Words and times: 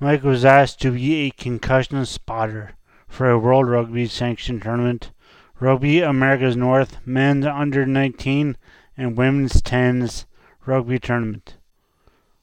Mike 0.00 0.22
was 0.22 0.44
asked 0.44 0.82
to 0.82 0.90
be 0.90 1.14
a 1.14 1.30
concussion 1.30 2.04
spotter 2.04 2.76
for 3.08 3.30
a 3.30 3.38
World 3.38 3.70
Rugby 3.70 4.06
sanctioned 4.06 4.60
tournament 4.60 5.12
Rugby 5.58 6.00
America's 6.00 6.56
North 6.56 6.98
men's 7.06 7.46
under 7.46 7.86
19 7.86 8.58
and 8.96 9.16
women's 9.16 9.62
10s 9.62 10.26
rugby 10.66 10.98
tournament. 10.98 11.56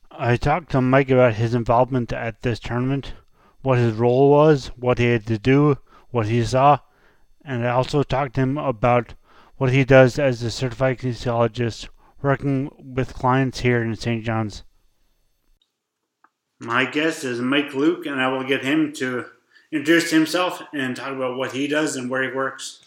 I 0.09 0.36
talked 0.36 0.72
to 0.72 0.81
Mike 0.81 1.11
about 1.11 1.36
his 1.36 1.53
involvement 1.53 2.11
at 2.11 2.42
this 2.42 2.59
tournament, 2.59 3.14
what 3.61 3.78
his 3.78 3.94
role 3.94 4.31
was, 4.31 4.67
what 4.75 4.97
he 4.97 5.05
had 5.05 5.28
to 5.28 5.38
do, 5.38 5.78
what 6.09 6.28
he 6.28 6.44
saw, 6.44 6.80
and 7.45 7.67
I 7.67 7.72
also 7.72 8.03
talked 8.03 8.36
to 8.36 8.42
him 8.42 8.58
about 8.58 9.14
what 9.58 9.72
he 9.72 9.83
does 9.83 10.17
as 10.17 10.42
a 10.42 10.50
certified 10.50 11.00
kinesiologist 11.00 11.89
working 12.22 12.72
with 12.80 13.14
clients 13.14 13.59
here 13.59 13.83
in 13.83 13.95
St. 13.95 14.23
John's. 14.23 14.64
My 16.59 16.86
guest 16.86 17.23
is 17.23 17.39
Mike 17.42 17.73
Luke, 17.73 18.05
and 18.05 18.21
I 18.21 18.30
will 18.30 18.43
get 18.43 18.64
him 18.64 18.93
to 18.93 19.26
introduce 19.71 20.10
himself 20.10 20.64
and 20.73 20.95
talk 20.95 21.11
about 21.11 21.37
what 21.37 21.52
he 21.52 21.67
does 21.67 21.95
and 21.95 22.10
where 22.10 22.23
he 22.23 22.36
works. 22.36 22.83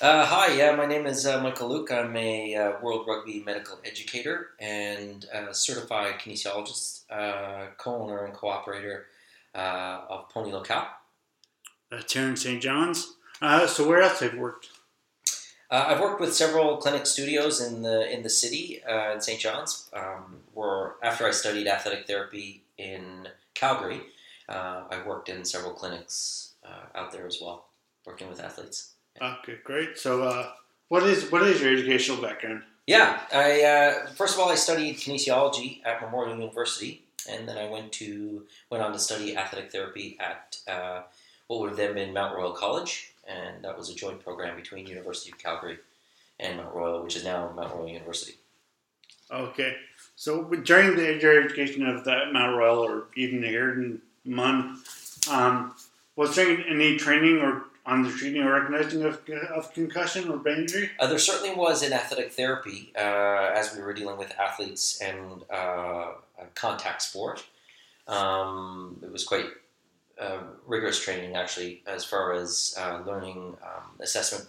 Uh, 0.00 0.24
hi, 0.24 0.54
yeah, 0.54 0.74
my 0.74 0.86
name 0.86 1.04
is 1.04 1.26
uh, 1.26 1.42
Michael 1.42 1.68
Luke. 1.68 1.92
I'm 1.92 2.16
a 2.16 2.54
uh, 2.54 2.72
World 2.80 3.04
Rugby 3.06 3.42
medical 3.44 3.78
educator 3.84 4.52
and 4.58 5.26
certified 5.52 6.14
kinesiologist, 6.18 7.02
uh, 7.10 7.66
co-owner 7.76 8.24
and 8.24 8.32
co-operator 8.32 9.08
uh, 9.54 10.00
of 10.08 10.30
Pony 10.30 10.52
Locale. 10.52 10.88
That's 11.90 12.14
here 12.14 12.34
St. 12.34 12.62
John's. 12.62 13.12
Uh, 13.42 13.66
so 13.66 13.86
where 13.86 14.00
else 14.00 14.20
have 14.20 14.32
you 14.32 14.40
worked? 14.40 14.68
I've 15.70 16.00
worked 16.00 16.22
with 16.22 16.34
several 16.34 16.78
clinic 16.78 17.04
studios 17.04 17.60
in 17.60 17.82
the 17.82 18.10
in 18.10 18.22
the 18.22 18.30
city 18.30 18.80
in 19.12 19.20
St. 19.20 19.38
John's. 19.38 19.90
Um, 19.92 20.38
where 20.54 20.94
after 21.02 21.26
I 21.26 21.30
studied 21.30 21.68
athletic 21.68 22.06
therapy 22.06 22.62
in 22.78 23.28
Calgary, 23.52 24.00
I 24.48 25.02
worked 25.06 25.28
in 25.28 25.44
several 25.44 25.72
clinics 25.74 26.54
out 26.94 27.12
there 27.12 27.26
as 27.26 27.38
well, 27.38 27.66
working 28.06 28.30
with 28.30 28.40
athletes. 28.40 28.94
Okay, 29.20 29.58
great. 29.64 29.98
So, 29.98 30.22
uh, 30.22 30.50
what 30.88 31.02
is 31.02 31.30
what 31.30 31.42
is 31.42 31.60
your 31.60 31.72
educational 31.72 32.22
background? 32.22 32.62
Yeah, 32.86 33.20
I 33.32 33.62
uh, 33.62 34.06
first 34.08 34.34
of 34.34 34.40
all 34.40 34.48
I 34.48 34.54
studied 34.54 34.96
kinesiology 34.96 35.80
at 35.84 36.00
Memorial 36.00 36.36
University, 36.36 37.02
and 37.28 37.46
then 37.46 37.58
I 37.58 37.68
went 37.68 37.92
to 37.92 38.44
went 38.70 38.82
on 38.82 38.92
to 38.92 38.98
study 38.98 39.36
athletic 39.36 39.70
therapy 39.70 40.16
at 40.18 40.56
uh, 40.66 41.02
what 41.46 41.60
would 41.60 41.68
have 41.68 41.76
then 41.76 41.94
been 41.94 42.14
Mount 42.14 42.34
Royal 42.34 42.52
College, 42.52 43.12
and 43.28 43.62
that 43.62 43.76
was 43.76 43.90
a 43.90 43.94
joint 43.94 44.24
program 44.24 44.56
between 44.56 44.86
University 44.86 45.30
of 45.30 45.38
Calgary 45.38 45.78
and 46.38 46.56
Mount 46.56 46.74
Royal, 46.74 47.02
which 47.02 47.16
is 47.16 47.24
now 47.24 47.52
Mount 47.54 47.74
Royal 47.74 47.88
University. 47.88 48.34
Okay, 49.30 49.76
so 50.16 50.44
during 50.44 50.96
the 50.96 51.20
your 51.20 51.42
education 51.42 51.86
of 51.86 52.04
that 52.04 52.32
Mount 52.32 52.56
Royal, 52.56 52.78
or 52.78 53.04
even 53.16 53.42
here 53.42 53.72
in 53.74 54.00
MUN, 54.24 54.80
um, 55.30 55.74
was 56.16 56.34
there 56.34 56.48
any 56.66 56.96
training 56.96 57.38
or 57.38 57.64
on 57.90 58.02
the 58.04 58.10
treating 58.10 58.42
or 58.42 58.52
recognizing 58.52 59.02
of, 59.02 59.20
of 59.52 59.74
concussion 59.74 60.30
or 60.30 60.36
brain 60.36 60.60
injury? 60.60 60.90
Uh, 60.98 61.08
there 61.08 61.18
certainly 61.18 61.54
was 61.54 61.82
in 61.82 61.92
athletic 61.92 62.32
therapy 62.32 62.92
uh, 62.96 63.50
as 63.54 63.74
we 63.74 63.82
were 63.82 63.92
dealing 63.92 64.16
with 64.16 64.32
athletes 64.38 65.02
and 65.02 65.42
uh, 65.50 66.12
contact 66.54 67.02
sport. 67.02 67.44
Um, 68.06 68.98
it 69.02 69.12
was 69.12 69.24
quite 69.24 69.46
uh, 70.20 70.38
rigorous 70.66 71.02
training, 71.02 71.34
actually, 71.34 71.82
as 71.86 72.04
far 72.04 72.32
as 72.32 72.74
uh, 72.78 73.02
learning 73.04 73.56
um, 73.62 73.90
assessment 73.98 74.46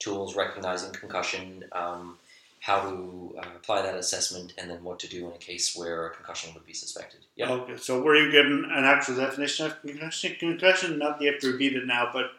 tools, 0.00 0.34
recognizing 0.34 0.92
concussion, 0.92 1.64
um, 1.72 2.18
how 2.60 2.80
to 2.80 3.36
uh, 3.38 3.48
apply 3.56 3.82
that 3.82 3.94
assessment, 3.94 4.54
and 4.58 4.70
then 4.70 4.82
what 4.82 4.98
to 5.00 5.08
do 5.08 5.26
in 5.26 5.32
a 5.32 5.38
case 5.38 5.76
where 5.76 6.06
a 6.06 6.10
concussion 6.10 6.52
would 6.54 6.66
be 6.66 6.72
suspected. 6.72 7.20
Yeah. 7.36 7.50
Okay. 7.50 7.76
So, 7.76 8.00
were 8.02 8.16
you 8.16 8.30
given 8.30 8.68
an 8.72 8.84
actual 8.84 9.16
definition 9.16 9.66
of 9.66 9.80
concussion? 9.82 10.36
Concussion, 10.38 10.98
not 10.98 11.20
you 11.20 11.30
have 11.30 11.40
to 11.40 11.52
repeat 11.52 11.74
it 11.74 11.86
now, 11.86 12.10
but 12.12 12.30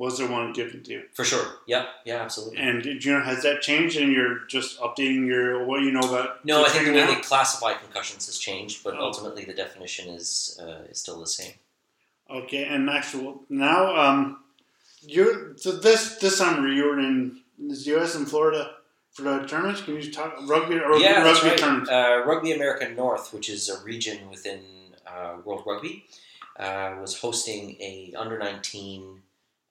was 0.00 0.16
there 0.16 0.26
one 0.26 0.54
given 0.54 0.82
to 0.82 0.92
you? 0.92 1.02
For 1.12 1.26
sure. 1.26 1.58
Yeah. 1.66 1.84
Yeah. 2.06 2.22
Absolutely. 2.22 2.56
And 2.56 2.82
did 2.82 3.04
you 3.04 3.12
know 3.12 3.20
has 3.20 3.42
that 3.42 3.60
changed, 3.60 3.98
and 3.98 4.10
you're 4.10 4.46
just 4.46 4.80
updating 4.80 5.26
your 5.26 5.66
what 5.66 5.82
you 5.82 5.92
know 5.92 6.00
about? 6.00 6.42
No, 6.42 6.64
I 6.64 6.70
think 6.70 6.86
the 6.86 6.92
way 6.92 7.00
now? 7.00 7.14
they 7.14 7.20
classify 7.20 7.74
concussions 7.74 8.24
has 8.24 8.38
changed, 8.38 8.82
but 8.82 8.94
oh. 8.94 9.00
ultimately 9.00 9.44
the 9.44 9.52
definition 9.52 10.08
is 10.08 10.58
uh, 10.58 10.88
is 10.90 10.98
still 10.98 11.20
the 11.20 11.26
same. 11.26 11.52
Okay, 12.30 12.64
and 12.64 12.88
actual 12.88 13.42
now, 13.50 13.94
um, 13.94 14.38
you 15.02 15.52
so 15.56 15.72
this 15.72 16.16
this 16.16 16.38
summer 16.38 16.66
you 16.66 16.84
were 16.84 16.98
in 16.98 17.40
the 17.58 17.76
U.S. 17.92 18.14
and 18.14 18.26
Florida 18.26 18.76
for 19.12 19.20
the 19.20 19.46
tournaments. 19.46 19.82
Can 19.82 19.96
you 19.96 20.10
talk 20.10 20.34
rugby 20.48 20.76
or 20.78 20.96
yeah, 20.96 21.22
rugby 21.22 21.50
right. 21.50 21.58
tournaments? 21.58 21.90
Uh, 21.90 22.22
rugby 22.24 22.52
America 22.52 22.88
North, 22.88 23.34
which 23.34 23.50
is 23.50 23.68
a 23.68 23.84
region 23.84 24.30
within 24.30 24.62
uh, 25.06 25.34
World 25.44 25.64
Rugby, 25.66 26.06
uh, 26.58 26.94
was 26.98 27.20
hosting 27.20 27.76
a 27.80 28.14
under 28.16 28.38
nineteen 28.38 29.20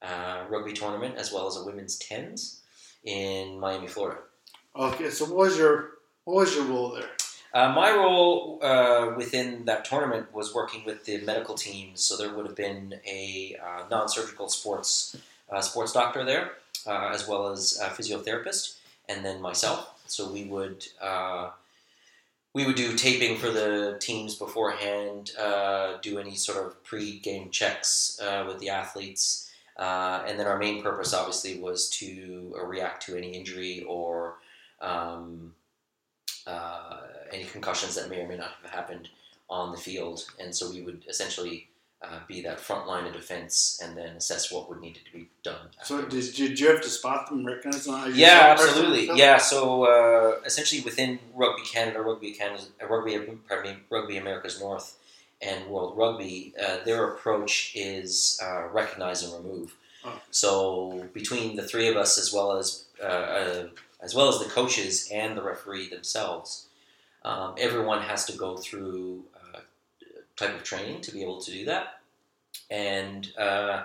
uh, 0.01 0.45
rugby 0.49 0.73
tournament 0.73 1.15
as 1.17 1.31
well 1.31 1.47
as 1.47 1.57
a 1.57 1.63
women's 1.63 1.97
tens 1.97 2.61
in 3.03 3.59
Miami, 3.59 3.87
Florida. 3.87 4.21
Okay, 4.75 5.09
so 5.09 5.25
what 5.25 5.35
was 5.35 5.57
your 5.57 5.91
what 6.25 6.37
was 6.37 6.55
your 6.55 6.65
role 6.65 6.91
there? 6.91 7.09
Uh, 7.53 7.73
my 7.73 7.91
role 7.91 8.59
uh, 8.61 9.13
within 9.17 9.65
that 9.65 9.83
tournament 9.83 10.31
was 10.33 10.53
working 10.53 10.83
with 10.85 11.05
the 11.05 11.19
medical 11.21 11.55
teams. 11.55 12.01
So 12.01 12.15
there 12.15 12.33
would 12.33 12.45
have 12.45 12.55
been 12.55 12.99
a 13.05 13.57
uh, 13.63 13.85
non-surgical 13.89 14.49
sports 14.49 15.17
uh, 15.49 15.61
sports 15.61 15.91
doctor 15.91 16.23
there, 16.23 16.51
uh, 16.85 17.09
as 17.11 17.27
well 17.27 17.47
as 17.49 17.79
a 17.81 17.85
physiotherapist, 17.85 18.77
and 19.07 19.25
then 19.25 19.41
myself. 19.41 19.99
So 20.05 20.31
we 20.31 20.43
would 20.43 20.85
we 22.53 22.65
would 22.65 22.75
do 22.75 22.95
taping 22.95 23.37
for 23.37 23.51
the 23.51 23.97
teams 23.99 24.35
beforehand, 24.35 25.31
do 26.01 26.19
any 26.19 26.35
sort 26.35 26.65
of 26.65 26.83
pre-game 26.83 27.51
checks 27.51 28.19
with 28.47 28.59
the 28.59 28.69
athletes. 28.69 29.48
Uh, 29.79 30.23
and 30.27 30.37
then 30.37 30.45
our 30.45 30.59
main 30.59 30.83
purpose, 30.83 31.13
obviously, 31.13 31.57
was 31.57 31.89
to 31.89 32.53
uh, 32.59 32.65
react 32.65 33.05
to 33.05 33.15
any 33.15 33.29
injury 33.29 33.85
or 33.87 34.35
um, 34.81 35.53
uh, 36.45 36.97
any 37.31 37.45
concussions 37.45 37.95
that 37.95 38.09
may 38.09 38.21
or 38.21 38.27
may 38.27 38.35
not 38.35 38.51
have 38.61 38.71
happened 38.71 39.07
on 39.49 39.71
the 39.71 39.77
field. 39.77 40.25
And 40.37 40.53
so 40.53 40.69
we 40.69 40.81
would 40.81 41.05
essentially 41.07 41.69
uh, 42.01 42.19
be 42.27 42.41
that 42.41 42.59
front 42.59 42.87
line 42.87 43.05
of 43.05 43.13
defense, 43.13 43.79
and 43.83 43.97
then 43.97 44.15
assess 44.17 44.51
what 44.51 44.69
would 44.69 44.81
need 44.81 44.95
to 44.95 45.11
be 45.13 45.27
done. 45.43 45.67
So 45.83 46.01
did, 46.01 46.33
did 46.33 46.59
you 46.59 46.67
have 46.69 46.81
to 46.81 46.89
spot 46.89 47.29
them, 47.29 47.45
recognize 47.45 47.85
them? 47.85 48.11
Yeah, 48.15 48.55
absolutely. 48.57 49.09
Yeah, 49.17 49.37
so 49.37 49.83
uh, 49.85 50.39
essentially 50.45 50.81
within 50.81 51.19
Rugby 51.35 51.63
Canada, 51.63 52.01
Rugby 52.01 52.31
Canada, 52.31 52.63
Rugby, 52.89 53.17
pardon 53.47 53.73
me, 53.73 53.79
Rugby 53.89 54.17
America's 54.17 54.59
North, 54.61 54.97
and 55.41 55.67
World 55.67 55.97
Rugby, 55.97 56.53
uh, 56.61 56.77
their 56.85 57.07
approach 57.11 57.71
is 57.75 58.39
uh, 58.43 58.67
recognize 58.67 59.23
and 59.23 59.33
remove. 59.43 59.75
Oh. 60.03 60.19
So 60.31 61.07
between 61.13 61.55
the 61.55 61.63
three 61.63 61.87
of 61.87 61.95
us, 61.97 62.17
as 62.17 62.33
well 62.33 62.57
as 62.57 62.85
uh, 63.01 63.05
uh, 63.05 63.67
as 64.01 64.15
well 64.15 64.29
as 64.29 64.39
the 64.39 64.45
coaches 64.49 65.09
and 65.11 65.37
the 65.37 65.41
referee 65.41 65.89
themselves, 65.89 66.67
um, 67.23 67.55
everyone 67.57 68.01
has 68.01 68.25
to 68.25 68.33
go 68.37 68.57
through 68.57 69.23
uh, 69.35 69.59
type 70.35 70.55
of 70.55 70.63
training 70.63 71.01
to 71.01 71.11
be 71.11 71.21
able 71.21 71.41
to 71.41 71.51
do 71.51 71.65
that. 71.65 71.99
And 72.69 73.31
uh, 73.37 73.83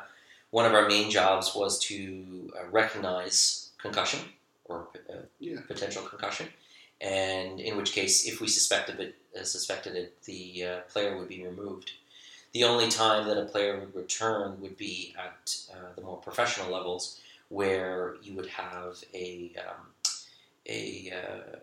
one 0.51 0.67
of 0.67 0.75
our 0.75 0.87
main 0.89 1.11
jobs 1.11 1.55
was 1.55 1.79
to 1.87 2.53
uh, 2.59 2.69
recognize 2.71 3.71
concussion 3.79 4.21
or 4.67 4.89
uh, 5.11 5.23
Yeah. 5.41 5.61
potential 5.67 6.03
concussion, 6.03 6.49
and 7.01 7.61
in 7.61 7.77
which 7.77 7.93
case, 7.93 8.27
if 8.27 8.41
we 8.41 8.49
suspected 8.49 9.01
it, 9.01 9.17
uh, 9.39 9.45
suspected 9.45 9.97
it, 9.97 10.23
the 10.25 10.65
uh, 10.65 10.81
player 10.89 11.19
would 11.19 11.29
be 11.29 11.45
removed. 11.45 11.93
The 12.53 12.65
only 12.65 12.89
time 12.89 13.27
that 13.29 13.37
a 13.37 13.47
player 13.47 13.79
would 13.79 13.95
return 13.95 14.61
would 14.61 14.77
be 14.77 15.15
at 15.19 15.57
uh, 15.73 15.95
the 15.97 16.03
more 16.03 16.19
professional 16.19 16.71
levels, 16.71 17.21
where 17.49 18.15
you 18.23 18.35
would 18.35 18.47
have 18.47 19.03
a 19.13 19.53
um, 19.59 19.87
a 20.67 21.13
uh, 21.13 21.59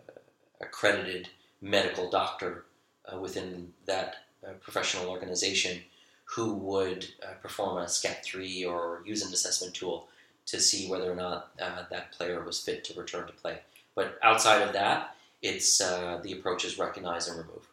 accredited 0.60 1.30
medical 1.62 2.10
doctor 2.10 2.66
uh, 3.12 3.18
within 3.18 3.74
that 3.86 4.16
professional 4.62 5.08
organization 5.08 5.80
who 6.26 6.54
would 6.54 7.08
perform 7.42 7.78
a 7.78 7.88
SCAT 7.88 8.24
three 8.24 8.66
or 8.66 9.02
use 9.06 9.26
an 9.26 9.34
assessment 9.34 9.74
tool 9.74 10.08
to 10.46 10.60
see 10.60 10.90
whether 10.90 11.12
or 11.12 11.16
not 11.16 11.56
that 11.58 12.12
player 12.12 12.44
was 12.44 12.60
fit 12.60 12.84
to 12.84 13.00
return 13.00 13.28
to 13.28 13.34
play. 13.34 13.60
But 13.96 14.18
outside 14.24 14.62
of 14.62 14.74
that, 14.74 15.16
it's 15.42 15.82
uh, 15.82 16.20
the 16.24 16.34
approach 16.34 16.66
is 16.66 16.78
recognize 16.78 17.28
and 17.28 17.38
remove. 17.38 17.68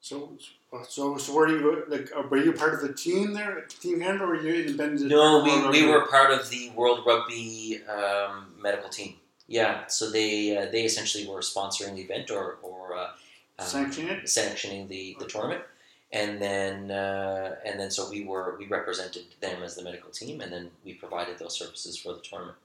So, 0.00 0.32
so, 0.88 1.18
so 1.18 1.34
were 1.34 1.48
you 1.48 1.84
like? 1.88 2.10
uh, 2.16 2.22
Were 2.22 2.38
you 2.38 2.52
part 2.52 2.72
of 2.74 2.80
the 2.80 2.92
team 2.94 3.34
there, 3.34 3.66
Team 3.68 4.00
Canada, 4.00 4.24
or 4.24 4.28
were 4.28 4.40
you 4.40 4.54
independent? 4.64 5.10
No, 5.10 5.42
we, 5.42 5.82
we 5.82 5.86
were 5.86 6.06
part 6.06 6.30
of 6.30 6.48
the 6.48 6.70
World 6.70 7.00
Rugby 7.06 7.80
um, 7.86 8.54
medical 8.60 8.88
team. 8.88 9.16
Yeah, 9.46 9.86
so 9.88 10.10
they 10.10 10.56
uh, 10.56 10.66
they 10.70 10.84
essentially 10.84 11.26
were 11.26 11.40
sponsoring 11.40 11.96
the 11.96 12.02
event 12.02 12.30
or 12.30 12.58
or 12.62 12.96
uh, 12.96 13.08
um, 13.58 13.66
Sanctioning 13.66 14.10
it? 14.10 14.28
sanctioning 14.28 14.88
the, 14.88 15.16
the 15.18 15.26
tournament, 15.26 15.62
and 16.12 16.40
then 16.40 16.90
uh, 16.90 17.56
and 17.66 17.78
then 17.78 17.90
so 17.90 18.08
we 18.08 18.24
were 18.24 18.56
we 18.58 18.66
represented 18.66 19.24
them 19.40 19.62
as 19.62 19.74
the 19.74 19.82
medical 19.82 20.10
team, 20.10 20.40
and 20.40 20.50
then 20.52 20.70
we 20.84 20.94
provided 20.94 21.38
those 21.38 21.58
services 21.58 21.96
for 21.98 22.14
the 22.14 22.20
tournament. 22.20 22.56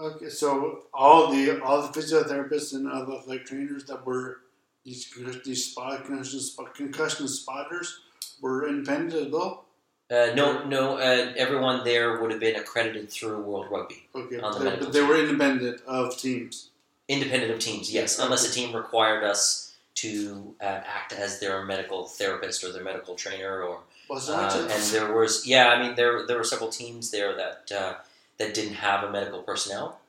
Okay, 0.00 0.28
so 0.28 0.84
all 0.92 1.30
the 1.30 1.60
all 1.62 1.82
the 1.82 1.88
physiotherapists 2.00 2.74
and 2.74 2.88
other 2.90 3.18
like 3.26 3.44
trainers 3.44 3.84
that 3.84 4.04
were 4.04 4.38
these 4.84 5.12
these 5.44 5.66
spot 5.66 6.04
concussion, 6.04 6.40
spot, 6.40 6.74
concussion 6.74 7.28
spotters 7.28 8.00
were 8.40 8.68
independent 8.68 9.14
as 9.14 9.32
well. 9.32 9.64
Uh, 10.10 10.32
no, 10.34 10.64
no, 10.64 10.96
uh, 10.98 11.32
everyone 11.36 11.82
there 11.84 12.20
would 12.20 12.30
have 12.30 12.40
been 12.40 12.56
accredited 12.56 13.10
through 13.10 13.40
World 13.40 13.66
Rugby, 13.70 14.06
Okay, 14.14 14.38
On 14.38 14.52
the 14.62 14.70
but, 14.70 14.80
but 14.80 14.92
they 14.92 15.00
were 15.02 15.16
independent 15.18 15.80
of 15.86 16.18
teams. 16.18 16.70
independent 17.08 17.52
of 17.52 17.58
teams. 17.58 17.90
Yes, 17.90 18.18
unless 18.18 18.48
a 18.48 18.52
team 18.52 18.76
required 18.76 19.24
us 19.24 19.74
to 19.94 20.54
uh, 20.60 20.64
act 20.64 21.12
as 21.14 21.40
their 21.40 21.64
medical 21.64 22.04
therapist 22.04 22.62
or 22.64 22.72
their 22.72 22.84
medical 22.84 23.14
trainer, 23.14 23.62
or 23.62 23.78
uh, 24.10 24.68
and 24.70 24.82
there 24.92 25.14
was 25.14 25.46
yeah, 25.46 25.68
I 25.68 25.80
mean 25.82 25.94
there 25.94 26.26
there 26.26 26.36
were 26.36 26.44
several 26.44 26.68
teams 26.68 27.10
there 27.10 27.34
that 27.36 27.72
uh, 27.72 27.94
that 28.38 28.54
didn't 28.54 28.74
have 28.74 29.04
a 29.04 29.10
medical 29.10 29.42
personnel, 29.42 30.00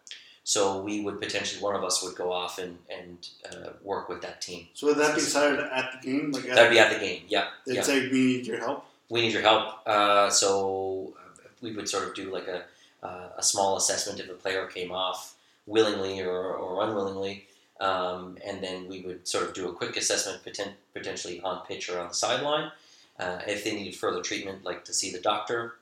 so 0.44 0.82
we 0.82 1.02
would 1.02 1.20
potentially 1.22 1.62
one 1.62 1.76
of 1.76 1.84
us 1.84 2.04
would 2.04 2.16
go 2.16 2.32
off 2.32 2.58
and 2.60 2.78
and 2.90 3.30
uh, 3.52 3.70
work 3.84 4.10
with 4.10 4.22
that 4.22 4.42
team. 4.42 4.68
so 4.74 4.88
would 4.88 4.98
that 4.98 5.16
be 5.16 5.22
decided 5.22 5.60
at 5.60 5.92
the 6.02 6.08
game? 6.12 6.32
Like 6.32 6.46
That'd 6.46 6.72
be 6.72 6.80
at 6.80 6.94
the 6.94 7.00
game. 7.00 7.24
Yeah, 7.28 7.48
they'd 7.66 7.76
yeah. 7.76 7.82
say 7.82 8.10
we 8.10 8.20
need 8.26 8.48
your 8.48 8.60
help. 8.60 8.86
we 9.10 9.22
need 9.22 9.34
your 9.34 9.42
help. 9.42 9.86
Uh, 9.88 10.30
so 10.30 11.14
uh, 11.20 11.48
we 11.62 11.72
would 11.74 11.88
sort 11.90 12.08
of 12.08 12.16
do 12.16 12.32
like 12.32 12.48
a, 12.48 12.64
uh, 13.06 13.30
a 13.38 13.44
small 13.44 13.78
assessment 13.78 14.20
if 14.20 14.30
a 14.30 14.34
player 14.34 14.66
came 14.68 14.92
off 14.92 15.36
willingly 15.68 16.22
or, 16.22 16.54
or 16.54 16.84
unwillingly. 16.88 17.46
Um, 17.80 18.38
and 18.46 18.64
then 18.64 18.88
we 18.88 19.02
would 19.02 19.28
sort 19.28 19.46
of 19.48 19.54
do 19.54 19.68
a 19.68 19.74
quick 19.74 19.98
assessment, 19.98 20.44
poten- 20.46 20.74
potentially 20.94 21.42
on 21.42 21.66
pitch 21.66 21.90
or 21.90 22.00
on 22.00 22.08
the 22.08 22.14
sideline. 22.14 22.72
Uh, 23.20 23.40
if 23.48 23.64
they 23.64 23.74
needed 23.74 23.96
further 23.96 24.22
treatment, 24.22 24.64
like 24.64 24.86
to 24.86 24.94
see 24.94 25.12
the 25.12 25.20
doctor, 25.20 25.76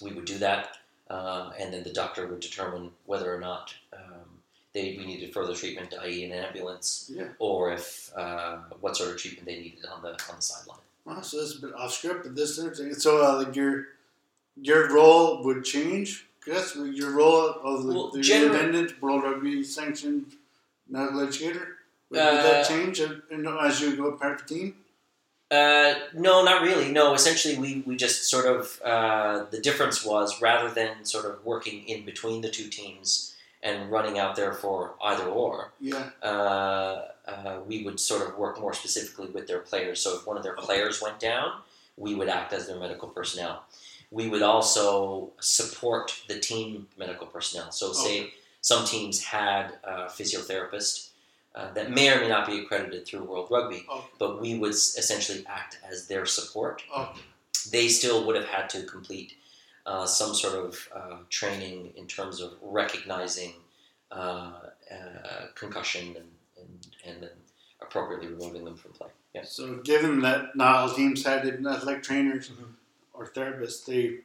we 0.00 0.12
would 0.12 0.24
do 0.24 0.38
that. 0.38 0.76
Um, 1.08 1.52
and 1.58 1.72
then 1.72 1.84
the 1.84 1.92
doctor 1.92 2.26
would 2.26 2.40
determine 2.40 2.90
whether 3.06 3.32
or 3.34 3.40
not 3.40 3.74
um, 3.92 4.24
they, 4.72 4.96
we 4.98 5.06
needed 5.06 5.32
further 5.32 5.54
treatment, 5.54 5.94
i.e., 6.02 6.24
an 6.24 6.32
ambulance, 6.32 7.10
Yeah. 7.14 7.28
or 7.38 7.72
if 7.72 8.10
uh, 8.16 8.56
what 8.80 8.96
sort 8.96 9.10
of 9.10 9.16
treatment 9.18 9.46
they 9.46 9.56
needed 9.56 9.84
on 9.86 10.02
the 10.02 10.10
on 10.10 10.36
the 10.36 10.42
sideline. 10.42 10.80
Wow, 11.04 11.20
so 11.20 11.36
this 11.36 11.50
is 11.50 11.58
a 11.62 11.66
bit 11.66 11.74
off 11.76 11.92
script, 11.92 12.24
but 12.24 12.34
this 12.34 12.50
is 12.50 12.58
interesting. 12.58 12.92
So 12.94 13.24
uh, 13.24 13.42
like 13.44 13.54
your 13.54 13.86
your 14.60 14.92
role 14.92 15.42
would 15.44 15.64
change. 15.64 16.26
Yes, 16.46 16.76
your 16.76 17.10
role 17.10 17.50
of 17.62 17.84
the, 17.84 17.92
Well, 17.94 18.10
the 18.12 18.20
independent 18.20 19.00
World 19.02 19.24
Rugby 19.24 19.64
sanctioned 19.64 20.32
medical 20.88 21.20
educator. 21.20 21.76
Would, 22.10 22.18
would 22.18 22.38
Uh, 22.38 22.42
that 22.42 22.66
change 22.68 23.00
uh, 23.00 23.08
as 23.62 23.80
you 23.80 23.96
go 23.96 24.12
part 24.12 24.40
of 24.40 24.46
the 24.46 24.54
team? 24.54 24.76
Uh, 25.50 25.94
no, 26.12 26.42
not 26.44 26.62
really. 26.62 26.90
No, 26.90 27.14
essentially, 27.14 27.56
we, 27.56 27.82
we 27.86 27.96
just 27.96 28.28
sort 28.28 28.46
of 28.46 28.80
uh, 28.84 29.44
the 29.50 29.60
difference 29.60 30.04
was 30.04 30.42
rather 30.42 30.70
than 30.72 31.04
sort 31.04 31.24
of 31.24 31.44
working 31.44 31.88
in 31.88 32.04
between 32.04 32.40
the 32.42 32.50
two 32.50 32.68
teams 32.68 33.34
and 33.62 33.90
running 33.90 34.18
out 34.18 34.36
there 34.36 34.52
for 34.52 34.94
either 35.02 35.24
or, 35.24 35.72
Yeah. 35.80 36.10
uh, 36.22 37.02
uh, 37.26 37.60
we 37.66 37.84
would 37.84 37.98
sort 37.98 38.28
of 38.28 38.36
work 38.38 38.60
more 38.60 38.72
specifically 38.72 39.26
with 39.26 39.46
their 39.48 39.58
players. 39.60 40.00
So 40.00 40.16
if 40.16 40.26
one 40.26 40.36
of 40.36 40.42
their 40.42 40.54
players 40.54 41.00
went 41.02 41.18
down, 41.18 41.60
we 41.96 42.14
would 42.14 42.28
act 42.28 42.52
as 42.52 42.66
their 42.66 42.78
medical 42.78 43.08
personnel. 43.08 43.64
We 44.10 44.28
would 44.28 44.42
also 44.42 45.30
support 45.40 46.12
the 46.28 46.38
team 46.38 46.86
medical 46.96 47.26
personnel. 47.26 47.72
So 47.72 47.92
say 47.92 48.34
some 48.60 48.84
teams 48.84 49.22
had 49.24 49.78
a 49.82 50.04
physiotherapist 50.04 51.08
uh, 51.56 51.72
that 51.72 51.90
may 51.90 52.10
or 52.12 52.20
may 52.20 52.28
not 52.28 52.46
be 52.46 52.58
accredited 52.60 53.06
through 53.06 53.24
World 53.24 53.48
Rugby 53.50 53.84
Okay. 53.90 54.04
but 54.18 54.40
we 54.40 54.58
would 54.58 54.72
essentially 54.72 55.42
act 55.48 55.78
as 55.90 56.06
their 56.06 56.26
support. 56.26 56.82
Okay. 56.94 57.20
They 57.72 57.88
still 57.88 58.26
would 58.26 58.36
have 58.36 58.46
had 58.46 58.68
to 58.70 58.82
complete 58.84 59.32
uh, 59.86 60.06
some 60.06 60.34
sort 60.34 60.54
of 60.54 60.88
uh, 60.94 61.16
training 61.30 61.92
in 61.96 62.06
terms 62.06 62.40
of 62.40 62.54
recognizing 62.62 63.54
uh, 64.12 64.52
uh, 64.90 65.46
concussion 65.54 66.14
and, 66.16 66.28
and, 66.60 66.86
and 67.06 67.22
then 67.22 67.30
appropriately 67.80 68.28
removing 68.28 68.64
them 68.64 68.76
from 68.76 68.92
play. 68.92 69.08
Yes. 69.34 69.52
So 69.52 69.76
given 69.76 70.20
that 70.22 70.56
not 70.56 70.76
all 70.76 70.90
teams 70.94 71.24
had 71.24 71.46
athletic 71.46 72.02
trainers 72.02 72.48
Mhm. 72.50 72.72
or 73.12 73.26
therapists, 73.26 73.84
they 73.86 74.18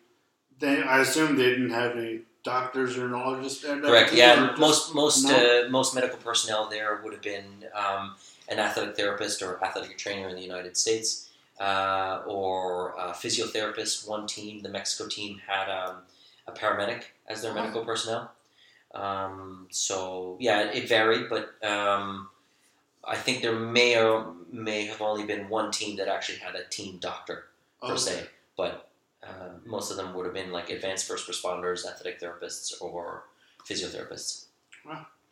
they 0.60 0.84
I 0.84 1.00
assume 1.02 1.36
they 1.36 1.50
didn't 1.50 1.72
have 1.72 1.98
any 1.98 2.22
doctors 2.44 2.98
or 2.98 3.08
neurologists. 3.08 3.64
at 3.64 3.82
that 3.82 3.88
Correct. 3.88 4.14
Yeah. 4.14 4.34
or 4.34 4.38
and 4.38 4.50
just- 4.50 4.60
Most 4.60 4.96
most 4.96 5.24
no? 5.28 5.36
uh, 5.66 5.70
most 5.70 5.94
medical 5.96 6.18
personnel 6.18 6.68
there 6.70 7.02
would 7.04 7.14
have 7.14 7.22
been 7.22 7.66
um, 7.76 8.16
an 8.50 8.60
athletic 8.60 8.96
therapist 8.98 9.42
or 9.42 9.64
athletic 9.64 9.98
trainer 9.98 10.28
in 10.30 10.36
the 10.36 10.42
United 10.42 10.76
States, 10.76 11.30
uh, 11.60 12.22
or 12.26 12.94
a 12.98 13.12
physiotherapist. 13.14 14.08
One 14.08 14.28
team, 14.28 14.62
the 14.62 14.70
Mexico 14.70 15.08
team, 15.10 15.40
had 15.48 15.70
um, 15.70 15.98
a 16.48 16.52
paramedic 16.52 17.04
as 17.28 17.42
their 17.42 17.52
Oh. 17.52 17.56
medical 17.56 17.86
personnel. 17.86 18.32
Um, 18.94 19.68
so 19.72 20.38
yeah, 20.40 20.62
it, 20.64 20.84
it 20.84 20.90
varied, 20.90 21.30
but 21.30 21.54
um, 21.66 22.30
I 23.04 23.16
think 23.16 23.42
there 23.42 23.56
may 23.58 23.98
or 23.98 24.34
may 24.52 24.86
have 24.88 25.02
only 25.02 25.24
been 25.26 25.48
one 25.48 25.72
team 25.72 25.96
that 25.98 26.08
actually 26.10 26.40
had 26.40 26.56
a 26.56 26.66
team 26.66 26.98
doctor 26.98 27.46
per 27.82 27.94
Okay. 27.94 27.98
se, 27.98 28.28
but 28.58 28.90
uh, 29.24 29.50
most 29.66 29.92
of 29.92 29.98
them 29.98 30.14
would 30.14 30.26
have 30.26 30.34
been 30.34 30.52
like 30.52 30.70
advanced 30.70 31.08
first 31.08 31.28
responders, 31.30 31.86
athletic 31.86 32.20
therapists, 32.20 32.74
or 32.82 33.24
physiotherapists. 33.68 34.46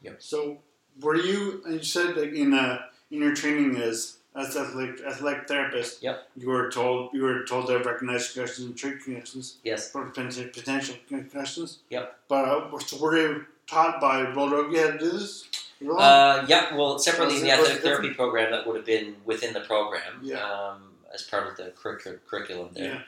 Yeah 0.01 0.13
so 0.19 0.59
were 1.01 1.15
you? 1.15 1.61
You 1.69 1.83
said 1.83 2.15
like 2.17 2.33
in 2.33 2.53
uh, 2.53 2.79
in 3.11 3.21
your 3.21 3.33
training 3.35 3.75
as 3.77 4.17
as 4.35 4.55
athletic 4.55 5.01
athletic 5.05 5.47
therapist. 5.47 6.03
Yep. 6.03 6.27
You 6.37 6.49
were 6.49 6.69
told 6.71 7.13
you 7.13 7.23
were 7.23 7.43
told 7.45 7.67
to 7.67 7.79
recognize 7.79 8.31
concussions 8.31 8.67
and 8.67 8.77
treat 8.77 9.03
concussions 9.03 9.57
Yes. 9.63 9.91
for 9.91 10.05
potential 10.05 10.95
concussions. 11.07 11.79
Yep. 11.89 12.15
But 12.27 12.45
uh, 12.45 12.79
so 12.79 12.97
were 13.01 13.17
you 13.17 13.45
taught 13.67 13.99
by 13.99 14.23
World 14.35 14.51
Rugby 14.51 14.77
how 14.77 14.91
to 14.91 14.97
do 14.97 15.11
this? 15.11 15.47
Uh, 15.81 16.45
yeah. 16.47 16.75
Well, 16.75 16.99
separately 16.99 17.37
in 17.37 17.43
the 17.43 17.47
Was 17.49 17.57
it- 17.57 17.61
was 17.61 17.69
athletic 17.69 17.83
therapy 17.83 18.13
program, 18.13 18.51
that 18.51 18.67
would 18.67 18.75
have 18.75 18.85
been 18.85 19.15
within 19.25 19.53
the 19.53 19.61
program 19.61 20.19
Yeah. 20.21 20.43
um, 20.43 20.81
as 21.13 21.23
part 21.23 21.47
of 21.47 21.55
the 21.57 21.71
curric- 21.71 22.19
curriculum 22.27 22.69
there. 22.73 22.93
yeah. 22.93 23.01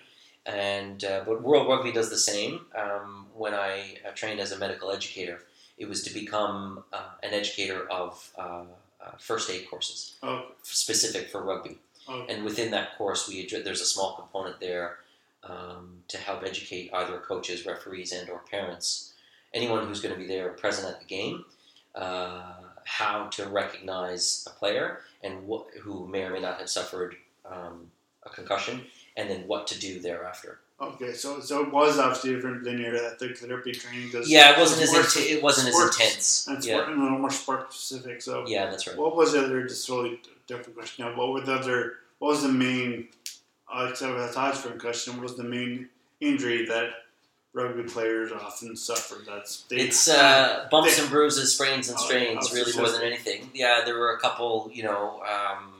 And 0.46 1.04
uh, 1.04 1.24
but 1.26 1.42
World 1.44 1.68
Rugby 1.68 1.92
does 1.92 2.10
the 2.10 2.18
same. 2.18 2.62
Um, 2.76 3.28
when 3.36 3.54
I 3.54 3.98
uh, 4.08 4.12
trained 4.16 4.40
as 4.40 4.52
a 4.52 4.58
medical 4.58 4.92
educator, 4.92 5.40
it 5.78 5.88
was 5.88 6.04
to 6.04 6.14
become 6.14 6.84
uh, 6.92 7.10
an 7.24 7.34
educator 7.34 7.88
of 7.92 8.30
uh, 8.38 8.64
uh, 9.04 9.12
first 9.20 9.50
aid 9.50 9.70
courses 9.70 10.16
Oh. 10.24 10.46
specific 10.64 11.30
for 11.30 11.42
rugby. 11.44 11.78
And 12.30 12.44
within 12.44 12.72
that 12.72 12.98
course, 12.98 13.28
we 13.30 13.46
there's 13.48 13.80
a 13.82 13.86
small 13.86 14.16
component 14.16 14.60
there 14.60 14.98
um, 15.44 16.00
to 16.10 16.18
help 16.18 16.44
educate 16.44 16.90
either 16.94 17.20
coaches, 17.20 17.66
referees, 17.66 18.12
and 18.12 18.30
or 18.30 18.40
parents, 18.40 19.14
anyone 19.54 19.88
who's 19.88 20.02
going 20.02 20.14
to 20.14 20.20
be 20.20 20.28
there 20.28 20.50
present 20.50 20.90
at 20.92 21.00
the 21.00 21.06
game, 21.06 21.46
uh, 21.96 22.54
how 22.84 23.28
to 23.28 23.46
recognize 23.48 24.46
a 24.48 24.54
player 24.60 25.00
and 25.24 25.48
wh- 25.50 25.72
who 25.80 26.06
may 26.08 26.24
or 26.24 26.32
may 26.32 26.42
not 26.42 26.60
have 26.60 26.70
suffered 26.70 27.16
um, 27.50 27.90
a 28.24 28.30
concussion, 28.30 28.82
and 29.22 29.30
then 29.30 29.48
what 29.48 29.68
to 29.68 29.80
do 29.80 30.00
thereafter. 30.00 30.60
Okay, 30.80 31.14
so 31.14 31.40
so 31.40 31.62
it 31.62 31.72
was 31.72 32.00
obviously 32.00 32.34
different 32.34 32.64
than 32.64 32.80
your 32.80 32.96
athletic 32.96 33.38
therapy 33.38 33.72
training. 33.72 34.12
'cause 34.12 34.28
Yeah, 34.28 34.52
it 34.54 34.60
wasn't 34.60 34.82
as 34.82 34.90
sports- 34.90 35.16
inti- 35.16 35.30
it 35.32 35.44
wasn't 35.44 35.70
as 35.70 35.80
intense. 35.80 36.48
And 36.48 36.64
Yeah, 36.66 36.90
and 36.90 37.00
a 37.00 37.04
little 37.04 37.20
more 37.20 37.30
sport 37.32 37.72
specific. 37.74 38.22
So 38.22 38.46
yeah, 38.48 38.70
that's 38.70 38.88
right. 38.88 38.98
What 38.98 39.16
was 39.16 39.34
the 39.34 39.44
other 39.46 39.62
just 39.68 39.88
really 39.90 40.20
different 40.48 40.76
question 40.76 41.06
now? 41.06 41.16
What 41.16 41.30
were 41.34 41.42
the 41.42 41.54
other? 41.54 41.98
What 42.20 42.30
was 42.30 42.42
the 42.42 42.50
main? 42.50 43.10
Uh, 43.72 43.88
except 43.92 44.12
aside 44.18 44.58
from 44.58 44.72
concussion, 44.72 45.14
what 45.14 45.24
was 45.24 45.38
the 45.38 45.44
main 45.44 45.88
injury 46.20 46.66
that 46.66 46.90
rugby 47.54 47.84
players 47.84 48.32
often 48.32 48.76
suffer? 48.76 49.18
That's 49.26 49.62
they, 49.70 49.78
It's 49.78 50.08
uh, 50.10 50.68
bumps 50.72 50.96
they- 50.98 51.04
and 51.04 51.12
bruises, 51.12 51.54
sprains 51.54 51.88
and 51.90 51.98
Oh, 52.00 52.04
strains, 52.06 52.52
really 52.52 52.74
more 52.76 52.90
than 52.90 53.04
anything. 53.04 53.50
Yeah, 53.54 53.84
there 53.86 53.98
were 54.00 54.12
a 54.14 54.20
couple, 54.20 54.70
you 54.74 54.84
know, 54.84 55.22
um, 55.26 55.71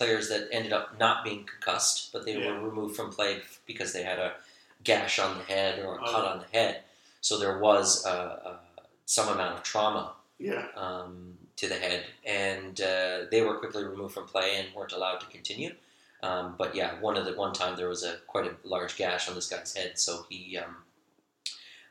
players 0.00 0.30
that 0.30 0.48
ended 0.50 0.72
up 0.72 0.98
not 0.98 1.22
being 1.22 1.44
concussed, 1.44 2.10
but 2.10 2.24
they 2.24 2.32
Yeah. 2.32 2.52
were 2.52 2.60
removed 2.70 2.96
from 2.96 3.12
play 3.12 3.42
because 3.66 3.92
they 3.92 4.02
had 4.02 4.18
a 4.18 4.34
gash 4.82 5.18
on 5.18 5.36
the 5.36 5.44
head 5.44 5.78
or 5.78 5.98
a 5.98 6.02
Oh. 6.02 6.10
cut 6.10 6.24
on 6.24 6.38
the 6.40 6.46
head. 6.58 6.84
So 7.20 7.36
there 7.36 7.58
was 7.58 8.06
uh, 8.06 8.08
uh, 8.08 8.56
some 9.04 9.28
amount 9.28 9.58
of 9.58 9.62
trauma 9.62 10.14
yeah, 10.38 10.68
um, 10.74 11.36
to 11.56 11.68
the 11.68 11.74
head, 11.74 12.06
and 12.24 12.80
uh, 12.80 13.26
they 13.30 13.42
were 13.42 13.58
quickly 13.58 13.84
removed 13.84 14.14
from 14.14 14.26
play 14.26 14.56
and 14.56 14.74
weren't 14.74 14.92
allowed 14.92 15.18
to 15.20 15.26
continue. 15.26 15.76
Um, 16.22 16.54
but 16.56 16.74
yeah, 16.74 16.98
one 17.00 17.18
of 17.18 17.26
the 17.26 17.34
one 17.34 17.52
time 17.52 17.76
there 17.76 17.88
was 17.90 18.02
a 18.02 18.16
quite 18.26 18.46
a 18.46 18.56
large 18.64 18.96
gash 18.96 19.28
on 19.28 19.34
this 19.34 19.50
guy's 19.50 19.74
head, 19.74 19.98
so 19.98 20.24
he 20.30 20.56
um, 20.56 20.76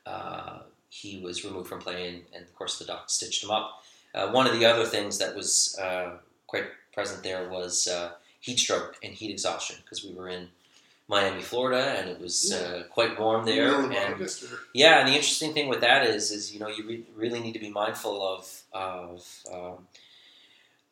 uh, 0.07 0.59
he 0.89 1.19
was 1.19 1.45
removed 1.45 1.69
from 1.69 1.79
play, 1.79 2.07
and, 2.09 2.23
and 2.33 2.43
of 2.43 2.55
course 2.55 2.79
the 2.79 2.85
doc 2.85 3.11
stitched 3.11 3.43
him 3.43 3.51
up. 3.51 3.83
Uh, 4.15 4.31
one 4.31 4.47
of 4.47 4.53
the 4.57 4.65
other 4.65 4.85
things 4.85 5.19
that 5.19 5.35
was 5.35 5.77
uh, 5.79 6.17
quite 6.47 6.65
present 6.99 7.23
there 7.23 7.47
was 7.49 7.87
uh, 7.87 8.11
heat 8.41 8.59
stroke 8.59 8.97
and 9.03 9.13
heat 9.13 9.31
exhaustion 9.31 9.77
because 9.83 10.03
we 10.03 10.13
were 10.13 10.27
in 10.27 10.49
Miami, 11.07 11.41
Florida, 11.41 11.95
and 11.97 12.09
it 12.09 12.19
was 12.19 12.51
uh, 12.51 12.83
quite 12.91 13.19
warm 13.19 13.45
there. 13.45 13.73
And 13.81 14.19
yeah, 14.73 14.99
and 14.99 15.07
the 15.07 15.13
interesting 15.13 15.53
thing 15.53 15.67
with 15.67 15.81
that 15.81 16.05
is, 16.05 16.29
is 16.31 16.53
you 16.53 16.59
know, 16.59 16.67
you 16.67 16.85
re- 16.85 17.05
really 17.15 17.39
need 17.39 17.53
to 17.53 17.59
be 17.59 17.69
mindful 17.69 18.21
of 18.21 18.61
of 18.73 19.43
um, 19.51 19.87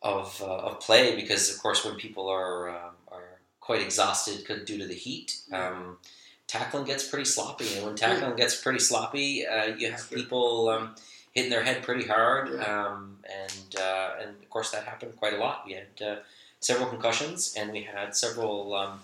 of, 0.00 0.40
uh, 0.40 0.68
of 0.68 0.80
play 0.80 1.16
because, 1.16 1.52
of 1.52 1.60
course, 1.60 1.84
when 1.84 1.96
people 1.96 2.28
are 2.28 2.70
um, 2.70 2.94
are 3.12 3.38
quite 3.60 3.82
exhausted 3.82 4.44
due 4.64 4.78
to 4.78 4.86
the 4.86 4.94
heat, 4.94 5.36
um, 5.52 5.98
tackling 6.46 6.84
gets 6.84 7.06
pretty 7.06 7.26
sloppy, 7.26 7.68
and 7.76 7.86
when 7.86 7.94
tackling 7.94 8.34
gets 8.36 8.60
pretty 8.60 8.78
sloppy, 8.80 9.46
uh, 9.46 9.66
you 9.76 9.90
have 9.90 10.10
people 10.10 10.68
um, 10.68 10.94
hitting 11.38 11.50
their 11.50 11.62
head 11.64 11.82
pretty 11.82 12.06
hard, 12.06 12.44
Yeah. 12.50 12.86
um, 12.86 13.18
and 13.42 13.76
uh, 13.80 14.10
and 14.20 14.30
of 14.30 14.50
course 14.50 14.70
that 14.72 14.84
happened 14.84 15.12
quite 15.16 15.34
a 15.34 15.38
lot. 15.38 15.56
We 15.66 15.72
had 15.80 15.92
uh, 16.06 16.16
several 16.60 16.88
concussions, 16.88 17.54
and 17.56 17.72
we 17.72 17.82
had 17.82 18.14
several. 18.16 18.74
Um, 18.74 19.00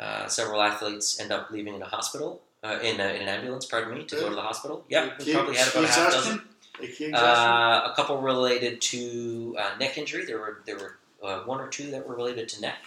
uh, 0.00 0.26
several 0.26 0.60
athletes 0.60 1.20
end 1.20 1.30
up 1.30 1.50
leaving 1.52 1.74
in 1.74 1.82
a 1.82 1.86
hospital, 1.86 2.40
uh, 2.64 2.78
in, 2.82 2.98
a, 2.98 3.08
in 3.14 3.22
an 3.22 3.28
ambulance, 3.28 3.66
pardon 3.66 3.94
me, 3.96 4.02
to 4.04 4.16
go 4.16 4.28
to 4.28 4.34
the 4.34 4.40
hospital. 4.50 4.82
Yeah, 4.88 5.10
we 5.16 5.32
probably 5.32 5.54
had 5.54 5.68
about 5.68 5.84
a 5.84 5.86
half 5.86 6.12
dozen. 6.12 6.42
A? 6.82 7.12
Uh, 7.16 7.90
a 7.90 7.92
couple 7.94 8.16
related 8.20 8.80
to 8.80 9.54
uh, 9.60 9.70
neck 9.78 9.98
injury. 9.98 10.24
There 10.24 10.38
were 10.38 10.54
there 10.66 10.76
were 10.76 10.96
uh, 11.22 11.40
one 11.44 11.60
or 11.60 11.68
two 11.68 11.90
that 11.92 12.08
were 12.08 12.16
related 12.16 12.48
to 12.48 12.60
neck. 12.60 12.80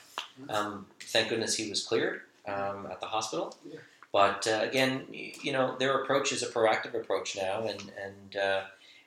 Um, 0.50 0.88
thank 1.00 1.30
goodness 1.30 1.56
he 1.56 1.70
was 1.70 1.86
cleared 1.86 2.22
um, 2.48 2.88
at 2.92 3.00
the 3.00 3.08
hospital. 3.08 3.56
Yeah. 3.64 3.80
But 4.16 4.48
uh, 4.48 4.62
again, 4.64 5.08
you 5.12 5.52
know, 5.52 5.76
their 5.78 6.02
approach 6.02 6.32
is 6.32 6.42
a 6.42 6.46
proactive 6.46 6.94
approach 6.94 7.36
now, 7.36 7.68
and 7.68 7.92
and 8.02 8.38
uh, 8.38 8.62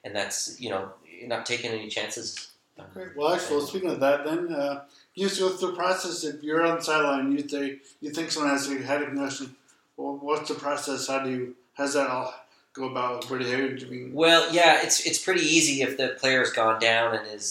and 0.05 0.15
that's 0.15 0.61
you 0.61 0.69
know 0.69 0.91
not 1.25 1.47
taking 1.47 1.71
any 1.71 1.89
chances. 1.89 2.51
Okay. 2.79 3.07
Well, 3.17 3.33
actually, 3.33 3.57
well, 3.57 3.67
speaking 3.67 3.89
of 3.89 4.01
that, 4.01 4.27
then 4.27 4.53
uh, 4.53 4.85
you 5.15 5.27
just 5.27 5.41
go 5.41 5.49
through 5.49 5.71
the 5.71 5.77
process. 5.77 6.25
If 6.25 6.43
you're 6.43 6.63
on 6.63 6.77
the 6.77 6.83
sideline, 6.83 7.33
you 7.33 7.49
say 7.49 7.79
you 8.03 8.11
think 8.11 8.31
someone 8.31 8.53
has 8.53 8.71
a 8.71 8.75
head 8.83 9.03
concussion. 9.07 9.57
Well, 9.97 10.19
what's 10.21 10.51
the 10.51 10.57
process? 10.57 11.09
How 11.09 11.25
do 11.25 11.31
you? 11.31 11.57
How 11.73 11.85
does 11.85 11.95
that 11.95 12.11
all 12.11 12.35
go 12.75 12.91
about? 12.91 13.31
Where 13.31 13.39
do 13.39 13.47
you? 13.47 13.79
I 13.87 13.91
mean, 13.91 14.13
Well, 14.13 14.53
yeah, 14.53 14.83
it's 14.83 15.07
it's 15.07 15.19
pretty 15.19 15.41
easy 15.41 15.81
if 15.81 15.97
the 15.97 16.19
player's 16.21 16.51
gone 16.51 16.81
down 16.81 17.15
and 17.15 17.27
is 17.29 17.51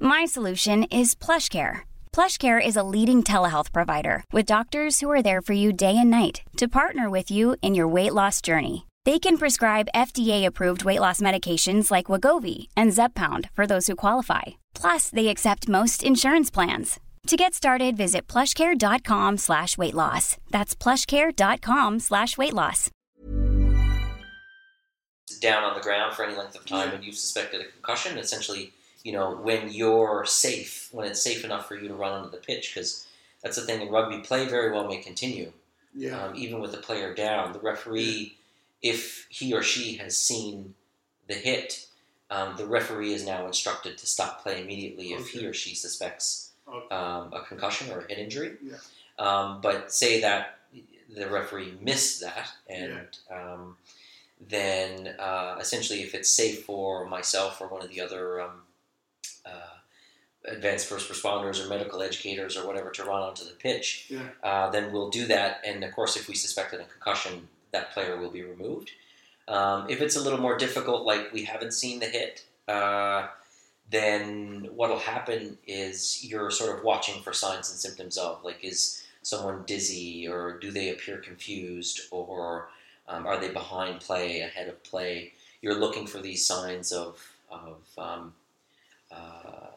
My 0.00 0.24
solution 0.24 0.84
is 0.84 1.14
PlushCare. 1.14 1.80
PlushCare 2.12 2.64
is 2.64 2.76
a 2.76 2.82
leading 2.82 3.22
telehealth 3.22 3.72
provider 3.72 4.22
with 4.32 4.46
doctors 4.46 5.00
who 5.00 5.10
are 5.10 5.22
there 5.22 5.42
for 5.42 5.52
you 5.52 5.72
day 5.72 5.96
and 5.98 6.10
night 6.10 6.42
to 6.56 6.68
partner 6.68 7.10
with 7.10 7.30
you 7.30 7.56
in 7.60 7.74
your 7.74 7.88
weight 7.88 8.14
loss 8.14 8.40
journey. 8.40 8.86
They 9.04 9.18
can 9.18 9.36
prescribe 9.36 9.88
FDA-approved 9.94 10.84
weight 10.84 11.00
loss 11.00 11.20
medications 11.20 11.90
like 11.90 12.06
Wegovy 12.06 12.68
and 12.76 12.92
Zepbound 12.92 13.50
for 13.52 13.66
those 13.66 13.86
who 13.88 13.96
qualify. 13.96 14.42
Plus, 14.74 15.10
they 15.10 15.28
accept 15.28 15.68
most 15.68 16.02
insurance 16.02 16.50
plans. 16.50 17.00
To 17.26 17.36
get 17.36 17.54
started, 17.54 17.96
visit 17.96 18.26
plushcare.com 18.28 19.38
slash 19.38 19.76
weight 19.78 19.94
loss. 19.94 20.36
That's 20.50 20.74
plushcare.com 20.76 22.00
slash 22.00 22.38
weight 22.38 22.54
loss. 22.54 22.90
down 25.40 25.64
on 25.64 25.74
the 25.74 25.80
ground 25.80 26.14
for 26.14 26.24
any 26.24 26.34
length 26.34 26.54
of 26.56 26.64
time 26.64 26.90
and 26.94 27.04
you've 27.04 27.16
suspected 27.16 27.60
a 27.60 27.64
concussion, 27.64 28.16
essentially, 28.16 28.72
you 29.04 29.12
know, 29.12 29.36
when 29.36 29.72
you're 29.72 30.24
safe, 30.26 30.88
when 30.90 31.06
it's 31.06 31.22
safe 31.22 31.44
enough 31.44 31.68
for 31.68 31.76
you 31.76 31.86
to 31.88 31.94
run 31.94 32.12
onto 32.12 32.30
the 32.30 32.38
pitch, 32.38 32.72
because 32.74 33.06
that's 33.42 33.56
the 33.56 33.62
thing 33.62 33.80
in 33.80 33.90
rugby, 33.90 34.18
play 34.18 34.48
very 34.48 34.72
well 34.72 34.88
may 34.88 34.96
continue, 34.96 35.52
yeah. 35.94 36.24
um, 36.24 36.34
even 36.34 36.60
with 36.60 36.72
the 36.72 36.78
player 36.78 37.14
down. 37.14 37.52
The 37.52 37.60
referee, 37.60 38.36
if 38.82 39.26
he 39.28 39.52
or 39.54 39.62
she 39.62 39.96
has 39.98 40.16
seen 40.16 40.74
the 41.28 41.34
hit, 41.34 41.86
um, 42.30 42.56
the 42.56 42.66
referee 42.66 43.12
is 43.12 43.24
now 43.24 43.46
instructed 43.46 43.98
to 43.98 44.06
stop 44.06 44.42
play 44.42 44.62
immediately 44.62 45.12
if 45.12 45.28
he 45.28 45.46
or 45.46 45.54
she 45.54 45.74
suspects 45.74 46.50
Okay. 46.66 46.94
um, 46.94 47.30
a 47.34 47.42
concussion 47.46 47.90
or 47.92 48.00
a 48.00 48.08
head 48.08 48.18
injury. 48.18 48.52
Yeah. 48.62 48.76
Um, 49.18 49.60
but 49.60 49.92
say 49.92 50.22
that 50.22 50.60
the 51.14 51.28
referee 51.28 51.74
missed 51.80 52.22
that, 52.22 52.48
and 52.68 53.06
um, 53.30 53.76
then 54.48 55.14
uh, 55.18 55.56
essentially, 55.60 56.00
if 56.02 56.14
it's 56.14 56.30
safe 56.30 56.64
for 56.64 57.06
myself 57.06 57.60
or 57.60 57.68
one 57.68 57.82
of 57.82 57.90
the 57.90 58.00
other 58.00 58.40
um, 58.40 58.62
uh, 59.46 59.76
advanced 60.46 60.86
first 60.86 61.10
responders 61.10 61.64
or 61.64 61.68
medical 61.68 62.02
educators 62.02 62.56
or 62.56 62.66
whatever 62.66 62.90
to 62.90 63.04
run 63.04 63.22
onto 63.22 63.44
the 63.44 63.52
pitch, 63.52 64.06
Yeah. 64.10 64.28
uh, 64.42 64.70
then 64.70 64.92
we'll 64.92 65.10
do 65.10 65.26
that. 65.26 65.60
And 65.64 65.82
of 65.84 65.92
course, 65.92 66.16
if 66.16 66.28
we 66.28 66.34
suspected 66.34 66.80
a 66.80 66.84
concussion, 66.84 67.48
that 67.72 67.92
player 67.92 68.16
will 68.16 68.30
be 68.30 68.42
removed. 68.42 68.90
Um, 69.48 69.88
if 69.88 70.00
it's 70.00 70.16
a 70.16 70.20
little 70.20 70.40
more 70.40 70.56
difficult, 70.56 71.04
like 71.04 71.32
we 71.32 71.44
haven't 71.44 71.72
seen 71.72 72.00
the 72.00 72.06
hit, 72.06 72.44
uh, 72.68 73.28
then 73.90 74.68
what'll 74.74 74.98
happen 74.98 75.58
is 75.66 76.24
you're 76.24 76.50
sort 76.50 76.76
of 76.76 76.84
watching 76.84 77.22
for 77.22 77.32
signs 77.32 77.70
and 77.70 77.78
symptoms 77.78 78.16
of, 78.16 78.42
like, 78.42 78.62
is 78.64 79.02
someone 79.22 79.64
dizzy 79.66 80.26
or 80.28 80.58
do 80.58 80.70
they 80.70 80.90
appear 80.90 81.18
confused 81.18 82.02
or 82.10 82.68
um, 83.08 83.26
are 83.26 83.38
they 83.38 83.50
behind 83.50 84.00
play, 84.00 84.40
ahead 84.40 84.68
of 84.68 84.82
play? 84.82 85.32
You're 85.60 85.74
looking 85.74 86.06
for 86.06 86.20
these 86.20 86.46
signs 86.46 86.92
of 86.92 87.18
of 87.50 87.78
um, 87.98 88.34
uh, 89.14 89.70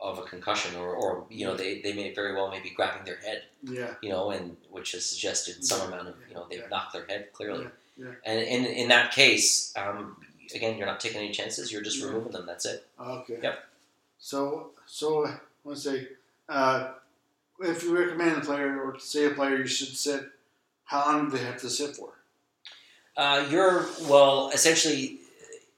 of 0.00 0.18
a 0.18 0.22
concussion, 0.22 0.76
or, 0.76 0.94
or 0.94 1.24
you 1.30 1.44
know 1.46 1.56
they, 1.56 1.80
they 1.80 1.92
may 1.92 2.12
very 2.14 2.34
well 2.34 2.50
maybe 2.50 2.70
grabbing 2.70 3.04
their 3.04 3.16
head, 3.16 3.42
Yeah. 3.62 3.94
you 4.02 4.10
know, 4.10 4.30
and 4.30 4.56
which 4.70 4.92
has 4.92 5.04
suggested 5.06 5.64
some 5.64 5.80
Yeah, 5.80 5.86
amount 5.88 6.08
of 6.08 6.14
you 6.28 6.34
know 6.34 6.46
they've 6.50 6.60
yeah. 6.60 6.68
knocked 6.70 6.92
their 6.92 7.06
head 7.06 7.32
clearly. 7.32 7.66
Yeah. 7.96 8.12
And 8.24 8.40
in 8.40 8.64
in 8.66 8.88
that 8.88 9.12
case, 9.12 9.72
um, 9.76 10.16
again, 10.54 10.76
you're 10.76 10.86
not 10.86 11.00
taking 11.00 11.18
any 11.18 11.30
chances. 11.32 11.72
You're 11.72 11.82
just 11.82 12.02
removing 12.04 12.32
them. 12.32 12.46
That's 12.46 12.66
it. 12.66 12.86
Okay. 13.00 13.38
Yep. 13.42 13.58
So, 14.18 14.70
so 14.86 15.28
let's 15.64 15.82
say, 15.82 16.08
uh, 16.48 16.92
if 17.60 17.82
you 17.82 17.96
recommend 17.98 18.36
a 18.36 18.40
player 18.40 18.80
or 18.82 18.98
say 18.98 19.26
a 19.26 19.30
player 19.30 19.56
you 19.58 19.66
should 19.66 19.94
sit, 19.96 20.24
how 20.84 21.06
long 21.06 21.30
do 21.30 21.36
they 21.36 21.44
have 21.44 21.60
to 21.60 21.70
sit 21.70 21.96
for? 21.96 22.10
Uh, 23.16 23.46
you're 23.50 23.86
well, 24.08 24.50
essentially, 24.52 25.15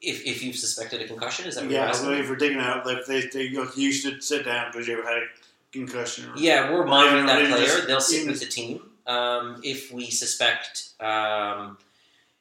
if, 0.00 0.25
if 0.25 0.43
you've 0.43 0.57
suspected 0.57 1.00
a 1.02 1.07
concussion, 1.09 1.47
is 1.47 1.55
that 1.57 1.62
what 1.64 1.71
you're 1.71 1.81
Yeah, 1.81 1.88
asking? 1.88 2.11
like 2.11 2.21
if 2.21 2.28
we're 2.31 2.37
digging 2.37 2.59
out, 2.59 2.87
like 2.87 3.05
they, 3.07 3.23
they 3.26 3.43
you 3.76 3.93
should 3.93 4.23
sit 4.23 4.45
down 4.45 4.71
because 4.71 4.87
you 4.87 5.02
had 5.02 5.12
a 5.19 5.26
concussion. 5.73 6.31
Yeah, 6.37 6.73
we're 6.73 6.87
monitoring 6.87 7.26
that 7.26 7.49
player. 7.50 7.67
just- 7.67 7.87
They'll 7.87 8.00
sit 8.00 8.26
with 8.26 8.40
the 8.40 8.47
team. 8.47 8.81
Um, 9.07 9.61
if 9.64 9.90
we 9.90 10.11
suspect, 10.11 10.90
um, 11.00 11.78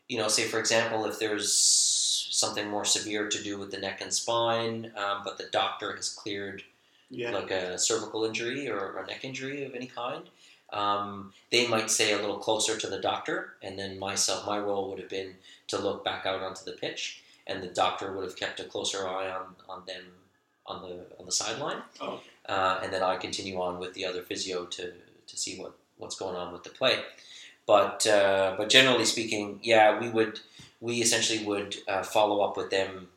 you 0.10 0.18
know, 0.18 0.28
say 0.28 0.44
for 0.44 0.60
example, 0.60 1.06
if 1.06 1.18
there's 1.18 1.52
something 1.54 2.70
more 2.70 2.86
severe 2.86 3.28
to 3.30 3.42
do 3.42 3.58
with 3.58 3.72
the 3.72 3.78
neck 3.78 4.02
and 4.02 4.14
spine, 4.14 4.92
um, 4.96 5.22
but 5.24 5.38
the 5.38 5.46
doctor 5.46 5.96
has 5.96 6.10
cleared 6.10 6.64
Yeah. 7.10 7.32
like 7.32 7.50
a 7.52 7.80
cervical 7.80 8.26
injury 8.26 8.70
or 8.70 8.98
a 9.00 9.08
neck 9.08 9.24
injury 9.24 9.64
of 9.64 9.74
any 9.74 9.88
kind, 9.88 10.30
um, 10.74 11.34
they 11.52 11.66
might 11.68 11.90
say 11.90 12.12
a 12.12 12.18
little 12.18 12.38
closer 12.38 12.78
to 12.78 12.88
the 12.88 13.00
doctor, 13.00 13.54
and 13.64 13.80
then 13.80 13.98
myself, 13.98 14.46
my 14.46 14.60
role 14.60 14.90
would 14.90 15.00
have 15.00 15.10
been 15.10 15.36
to 15.70 15.78
look 15.80 16.04
back 16.04 16.26
out 16.26 16.42
onto 16.42 16.66
the 16.66 16.74
pitch, 16.74 17.24
and 17.48 17.64
the 17.64 17.68
doctor 17.68 18.12
would 18.14 18.24
have 18.26 18.36
kept 18.36 18.60
a 18.60 18.66
closer 18.66 19.08
eye 19.08 19.30
on, 19.30 19.56
on 19.68 19.84
them 19.88 20.04
on 20.66 20.82
the 20.82 21.06
on 21.18 21.26
the 21.26 21.32
sideline, 21.32 21.82
Oh. 22.02 22.20
uh, 22.48 22.82
and 22.84 22.92
then 22.94 23.02
I 23.02 23.16
continue 23.16 23.60
on 23.62 23.80
with 23.80 23.94
the 23.94 24.06
other 24.06 24.22
physio 24.22 24.66
to, 24.66 24.92
to 25.28 25.38
see 25.38 25.58
what, 25.60 25.74
what's 25.98 26.18
going 26.18 26.36
on 26.36 26.52
with 26.52 26.64
the 26.64 26.70
play. 26.72 27.00
But 27.66 28.06
uh, 28.06 28.56
but 28.58 28.70
generally 28.70 29.06
speaking, 29.06 29.60
yeah, 29.64 30.00
we 30.00 30.10
would 30.10 30.42
we 30.82 30.96
essentially 31.02 31.44
would 31.46 31.78
uh, 31.88 32.04
follow 32.04 32.42
up 32.42 32.58
with 32.58 32.70
them 32.70 33.08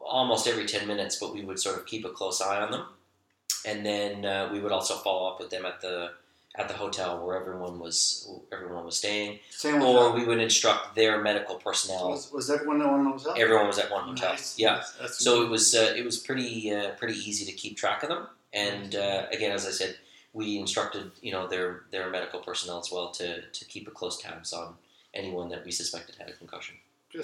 almost 0.00 0.46
every 0.46 0.66
ten 0.66 0.86
minutes, 0.86 1.16
but 1.20 1.34
we 1.34 1.42
would 1.42 1.58
sort 1.58 1.76
of 1.76 1.86
keep 1.86 2.04
a 2.04 2.08
close 2.10 2.40
eye 2.40 2.60
on 2.60 2.70
them, 2.70 2.84
and 3.66 3.84
then 3.84 4.24
uh, 4.24 4.48
we 4.52 4.60
would 4.60 4.72
also 4.72 4.94
follow 4.94 5.28
up 5.30 5.40
with 5.40 5.50
them 5.50 5.64
at 5.66 5.80
the 5.80 6.12
at 6.56 6.66
the 6.68 6.74
hotel 6.74 7.24
where 7.24 7.40
everyone 7.40 7.78
was 7.78 8.28
everyone 8.52 8.84
was 8.84 8.96
staying, 8.96 9.38
Same 9.50 9.82
or 9.82 10.04
that. 10.08 10.14
we 10.14 10.24
would 10.24 10.40
instruct 10.40 10.94
their 10.96 11.22
medical 11.22 11.54
personnel. 11.56 12.10
was, 12.10 12.30
was 12.32 12.50
everyone 12.50 12.82
at 12.82 12.90
one 12.90 13.04
hotel? 13.04 13.34
Everyone 13.36 13.66
was 13.68 13.78
at 13.78 13.90
one 13.90 14.04
hotel. 14.04 14.30
Nice. 14.30 14.58
Yeah. 14.58 14.70
That's- 14.74 14.96
that's 15.00 15.24
So 15.24 15.42
it 15.42 15.48
was 15.48 15.74
uh, 15.74 15.94
it 15.96 16.04
was 16.04 16.18
pretty 16.18 16.72
uh, 16.74 16.90
pretty 16.92 17.14
easy 17.14 17.44
to 17.46 17.52
keep 17.52 17.76
track 17.76 18.02
of 18.02 18.08
them. 18.08 18.26
And 18.52 18.96
uh, 18.96 19.26
again, 19.30 19.52
as 19.52 19.64
I 19.66 19.70
said, 19.70 19.96
we 20.32 20.58
instructed 20.58 21.12
you 21.22 21.32
know 21.32 21.46
their 21.46 21.82
their 21.92 22.10
medical 22.10 22.40
personnel 22.40 22.80
as 22.80 22.90
well 22.90 23.10
to, 23.12 23.42
to 23.42 23.64
keep 23.66 23.86
a 23.86 23.92
close 23.92 24.20
tabs 24.20 24.52
on 24.52 24.74
anyone 25.14 25.48
that 25.50 25.64
we 25.64 25.70
suspected 25.70 26.16
had 26.18 26.28
a 26.28 26.32
concussion. 26.32 26.76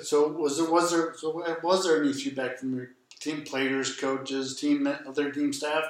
So 0.03 0.29
was 0.29 0.57
there 0.59 0.71
was 0.71 0.91
there 0.93 1.15
so 1.17 1.31
was 1.63 1.85
there 1.85 2.01
any 2.03 2.13
feedback 2.13 2.59
from 2.59 2.77
your 2.77 2.89
team 3.19 3.43
players, 3.43 3.97
coaches, 3.97 4.57
team 4.61 4.87
other 5.07 5.31
team 5.33 5.53
staff 5.53 5.85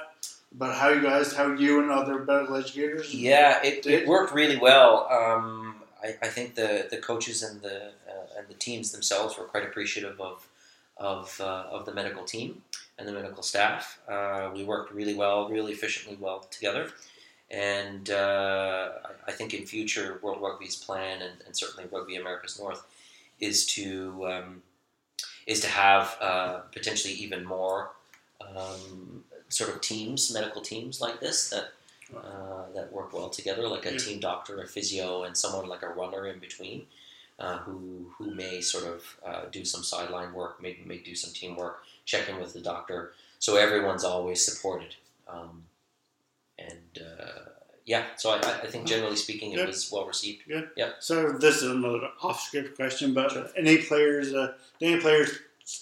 about 0.57 0.75
how 0.75 0.89
you 0.89 1.01
guys, 1.01 1.33
how 1.33 1.53
you 1.53 1.81
and 1.81 1.91
other 1.91 2.19
medical 2.25 2.55
educators? 2.55 3.13
Yeah, 3.13 3.63
it, 3.63 3.85
it 3.85 4.07
worked 4.07 4.33
really 4.33 4.57
well. 4.57 5.07
Um, 5.09 5.75
I, 6.03 6.15
I 6.21 6.27
think 6.27 6.55
the, 6.55 6.87
the 6.89 6.97
coaches 6.97 7.43
and 7.43 7.61
the 7.61 7.87
uh, 8.09 8.37
and 8.37 8.47
the 8.47 8.55
teams 8.55 8.91
themselves 8.91 9.37
were 9.37 9.45
quite 9.45 9.63
appreciative 9.63 10.19
of 10.19 10.47
of, 10.97 11.39
uh, 11.39 11.65
of 11.69 11.85
the 11.85 11.93
medical 11.93 12.23
team 12.23 12.63
and 12.97 13.07
the 13.07 13.11
medical 13.11 13.43
staff. 13.43 13.99
Uh, 14.09 14.49
we 14.53 14.63
worked 14.63 14.91
really 14.91 15.13
well, 15.13 15.47
really 15.47 15.71
efficiently 15.71 16.17
well 16.19 16.39
together. 16.49 16.89
And 17.51 18.09
uh, 18.09 18.89
I, 19.05 19.29
I 19.29 19.31
think 19.31 19.53
in 19.53 19.65
future, 19.65 20.19
World 20.23 20.41
Rugby's 20.41 20.75
plan 20.75 21.21
and, 21.21 21.33
and 21.45 21.55
certainly 21.55 21.87
Rugby 21.91 22.15
America's 22.15 22.59
North 22.59 22.83
is 23.39 23.65
to 23.67 24.27
um, 24.27 24.63
is 25.45 25.61
to 25.61 25.67
have 25.67 26.17
uh, 26.19 26.57
potentially 26.73 27.13
even 27.13 27.45
more 27.45 27.91
um, 28.41 29.23
sort 29.49 29.69
of 29.73 29.81
teams, 29.81 30.33
medical 30.33 30.61
teams 30.61 30.99
like 31.01 31.19
this 31.19 31.49
that 31.49 31.71
uh, 32.15 32.63
that 32.73 32.91
work 32.91 33.11
well 33.13 33.29
together, 33.29 33.67
like 33.67 33.85
a 33.85 33.91
Yeah. 33.91 33.97
team 33.97 34.19
doctor, 34.19 34.61
a 34.61 34.67
physio, 34.67 35.23
and 35.23 35.35
someone 35.35 35.67
like 35.67 35.83
a 35.83 35.89
runner 35.89 36.25
in 36.27 36.39
between, 36.39 36.87
uh, 37.39 37.57
who 37.59 38.11
who 38.17 38.33
may 38.33 38.61
sort 38.61 38.85
of 38.85 39.17
uh, 39.25 39.45
do 39.51 39.65
some 39.65 39.83
sideline 39.83 40.33
work, 40.33 40.61
maybe 40.61 40.81
may 40.85 40.97
do 40.99 41.15
some 41.15 41.33
teamwork, 41.33 41.83
check 42.05 42.29
in 42.29 42.39
with 42.39 42.53
the 42.53 42.61
doctor, 42.61 43.13
so 43.39 43.57
everyone's 43.57 44.03
always 44.05 44.43
supported. 44.45 44.95
Um, 45.27 45.63
and 46.57 47.01
uh, 47.05 47.49
yeah, 47.85 48.05
so 48.17 48.31
I, 48.31 48.37
I 48.63 48.67
think 48.67 48.87
generally 48.87 49.15
speaking, 49.15 49.51
it 49.51 49.57
Good. 49.57 49.67
was 49.67 49.91
well 49.91 50.05
received. 50.07 50.47
Good. 50.47 50.69
Yeah. 50.75 50.91
So 50.99 51.31
this 51.33 51.57
is 51.57 51.63
another 51.71 52.09
off-script 52.21 52.75
question, 52.75 53.13
but 53.13 53.53
any 53.57 53.77
players, 53.79 54.33
uh, 54.33 54.53
any 54.81 54.99
players 54.99 55.39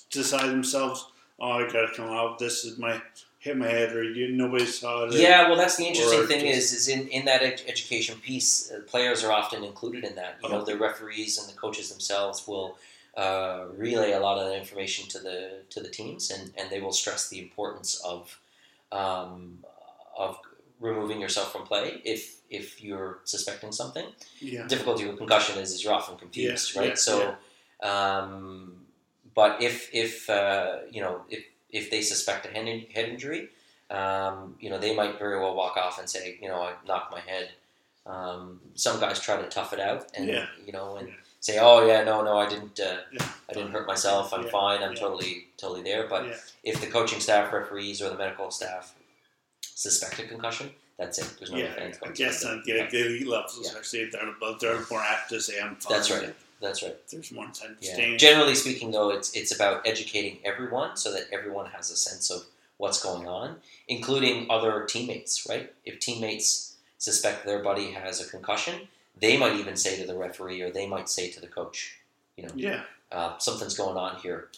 decide 0.09 0.49
themselves, 0.49 1.05
oh, 1.39 1.51
I 1.51 1.71
gotta 1.71 1.91
come 1.95 2.09
out. 2.09 2.39
This 2.39 2.65
is 2.65 2.77
my 2.77 3.01
hit 3.45 3.55
my 3.55 3.67
head, 3.67 3.91
or 3.95 4.03
you 4.03 4.25
nobody 4.43 4.65
saw 4.65 5.03
it. 5.05 5.13
or- 5.13 5.17
Yeah, 5.17 5.47
well, 5.47 5.55
that's 5.61 5.77
the 5.77 5.85
interesting 5.91 6.25
thing 6.31 6.41
just- 6.45 6.73
is, 6.73 6.79
is 6.79 6.87
in, 6.95 7.07
in 7.17 7.23
that 7.25 7.41
ed- 7.49 7.61
education 7.73 8.15
piece, 8.19 8.71
uh, 8.71 8.79
players 8.93 9.23
are 9.23 9.31
often 9.31 9.63
included 9.63 10.03
in 10.09 10.13
that. 10.15 10.33
You 10.41 10.49
know, 10.49 10.61
Oh. 10.61 10.65
the 10.71 10.75
referees 10.87 11.37
and 11.39 11.45
the 11.51 11.57
coaches 11.63 11.87
themselves 11.93 12.37
will 12.49 12.69
uh, 13.23 13.65
relay 13.85 14.11
a 14.11 14.19
lot 14.27 14.35
of 14.41 14.45
the 14.49 14.57
information 14.63 15.07
to 15.13 15.19
the 15.27 15.37
to 15.73 15.79
the 15.85 15.91
teams, 15.99 16.23
and, 16.35 16.43
and 16.57 16.65
they 16.71 16.81
will 16.83 16.91
stress 17.03 17.21
the 17.29 17.39
importance 17.47 17.89
of 18.13 18.19
um, 19.01 19.59
of 20.25 20.31
removing 20.87 21.19
yourself 21.25 21.47
from 21.53 21.63
play 21.71 21.87
if 22.13 22.21
if 22.59 22.65
you're 22.85 23.13
suspecting 23.33 23.71
something. 23.81 24.07
yeah, 24.41 24.67
Difficulty 24.73 25.03
with 25.07 25.17
concussion 25.23 25.55
is, 25.63 25.69
is 25.73 25.77
you're 25.83 25.93
often 26.01 26.15
confused, 26.23 26.65
Yeah, 26.75 26.81
right? 26.81 26.89
yeah, 26.89 26.95
so, 27.09 27.15
um, 27.91 28.85
but 29.39 29.51
if 29.67 29.75
if 29.93 30.29
uh, 30.29 30.79
you 30.95 31.01
know 31.05 31.15
if 31.35 31.41
if 31.79 31.89
they 31.91 32.01
suspect 32.01 32.45
a 32.45 32.49
head, 32.49 32.67
in- 32.67 32.85
head 32.95 33.07
injury, 33.09 33.49
um, 33.91 34.55
you 34.59 34.69
know 34.69 34.79
they 34.79 34.95
might 34.95 35.19
very 35.19 35.37
well 35.39 35.55
walk 35.55 35.75
off 35.77 35.99
and 35.99 36.09
say, 36.09 36.37
you 36.41 36.47
know, 36.47 36.59
I 36.61 36.73
knocked 36.87 37.11
my 37.11 37.19
head. 37.31 37.49
Um, 38.05 38.61
some 38.75 38.99
guys 38.99 39.19
try 39.19 39.35
to 39.41 39.47
tough 39.49 39.73
it 39.73 39.79
out 39.79 40.01
and 40.15 40.27
Yeah. 40.27 40.47
you 40.65 40.71
know 40.71 40.95
and 40.97 41.07
Yeah. 41.09 41.13
say, 41.39 41.57
oh 41.59 41.85
yeah, 41.89 42.03
no, 42.03 42.21
no, 42.23 42.37
I 42.37 42.47
didn't, 42.47 42.79
uh, 42.79 42.99
Yeah. 43.11 43.27
I 43.49 43.53
didn't 43.53 43.71
hurt 43.71 43.87
myself. 43.87 44.33
I'm 44.33 44.47
fine. 44.49 44.81
I'm 44.83 44.95
totally 44.95 45.47
totally 45.57 45.83
there. 45.83 46.07
But 46.07 46.23
if 46.63 46.79
the 46.81 46.87
coaching 46.87 47.19
staff, 47.19 47.51
referees, 47.53 48.01
or 48.01 48.09
the 48.09 48.17
medical 48.25 48.49
staff 48.51 48.93
suspect 49.61 50.19
a 50.19 50.23
concussion, 50.27 50.71
that's 50.97 51.17
it. 51.19 51.27
There's 51.37 51.51
no 51.51 51.57
yeah, 51.57 51.73
defense. 51.73 51.97
I 52.03 52.09
guess 52.11 52.45
on 52.45 52.63
the 52.65 52.73
the 52.91 53.05
elite 53.05 53.27
levels, 53.27 53.59
Yeah. 53.61 53.69
especially 53.69 54.01
if 54.01 54.11
they're 54.13 54.29
above, 54.29 54.59
they're 54.59 54.85
more 54.89 55.01
apt 55.01 55.29
to 55.29 55.41
say 55.41 55.59
I'm 55.59 55.75
fine. 55.75 55.93
That's 55.97 56.09
right. 56.11 56.35
That's 56.65 56.81
right. 56.81 56.97
There's 57.09 57.31
more 57.31 57.45
incentive 57.45 57.79
to 57.81 58.11
Yeah. 58.11 58.17
Generally 58.17 58.55
speaking, 58.55 58.91
though, 58.91 59.09
it's 59.11 59.31
it's 59.33 59.53
about 59.53 59.85
educating 59.87 60.39
everyone 60.43 60.97
so 60.97 61.13
that 61.13 61.27
everyone 61.31 61.67
has 61.67 61.91
a 61.91 61.95
sense 61.95 62.31
of 62.31 62.45
what's 62.77 63.01
going 63.01 63.27
on, 63.27 63.61
including 63.87 64.49
other 64.49 64.83
teammates. 64.85 65.45
Right? 65.47 65.71
If 65.85 65.99
teammates 65.99 66.75
suspect 66.97 67.45
their 67.45 67.61
buddy 67.61 67.91
has 67.91 68.19
a 68.19 68.27
concussion, 68.29 68.87
they 69.19 69.37
might 69.37 69.55
even 69.55 69.75
say 69.77 69.99
to 70.01 70.07
the 70.07 70.15
referee, 70.15 70.61
or 70.61 70.71
they 70.71 70.87
might 70.87 71.07
say 71.07 71.29
to 71.29 71.39
the 71.39 71.47
coach, 71.47 71.97
you 72.35 72.43
know, 72.45 72.53
Yeah, 72.55 72.83
uh, 73.11 73.37
something's 73.37 73.75
going 73.77 73.97
on 73.97 74.17
here, 74.21 74.49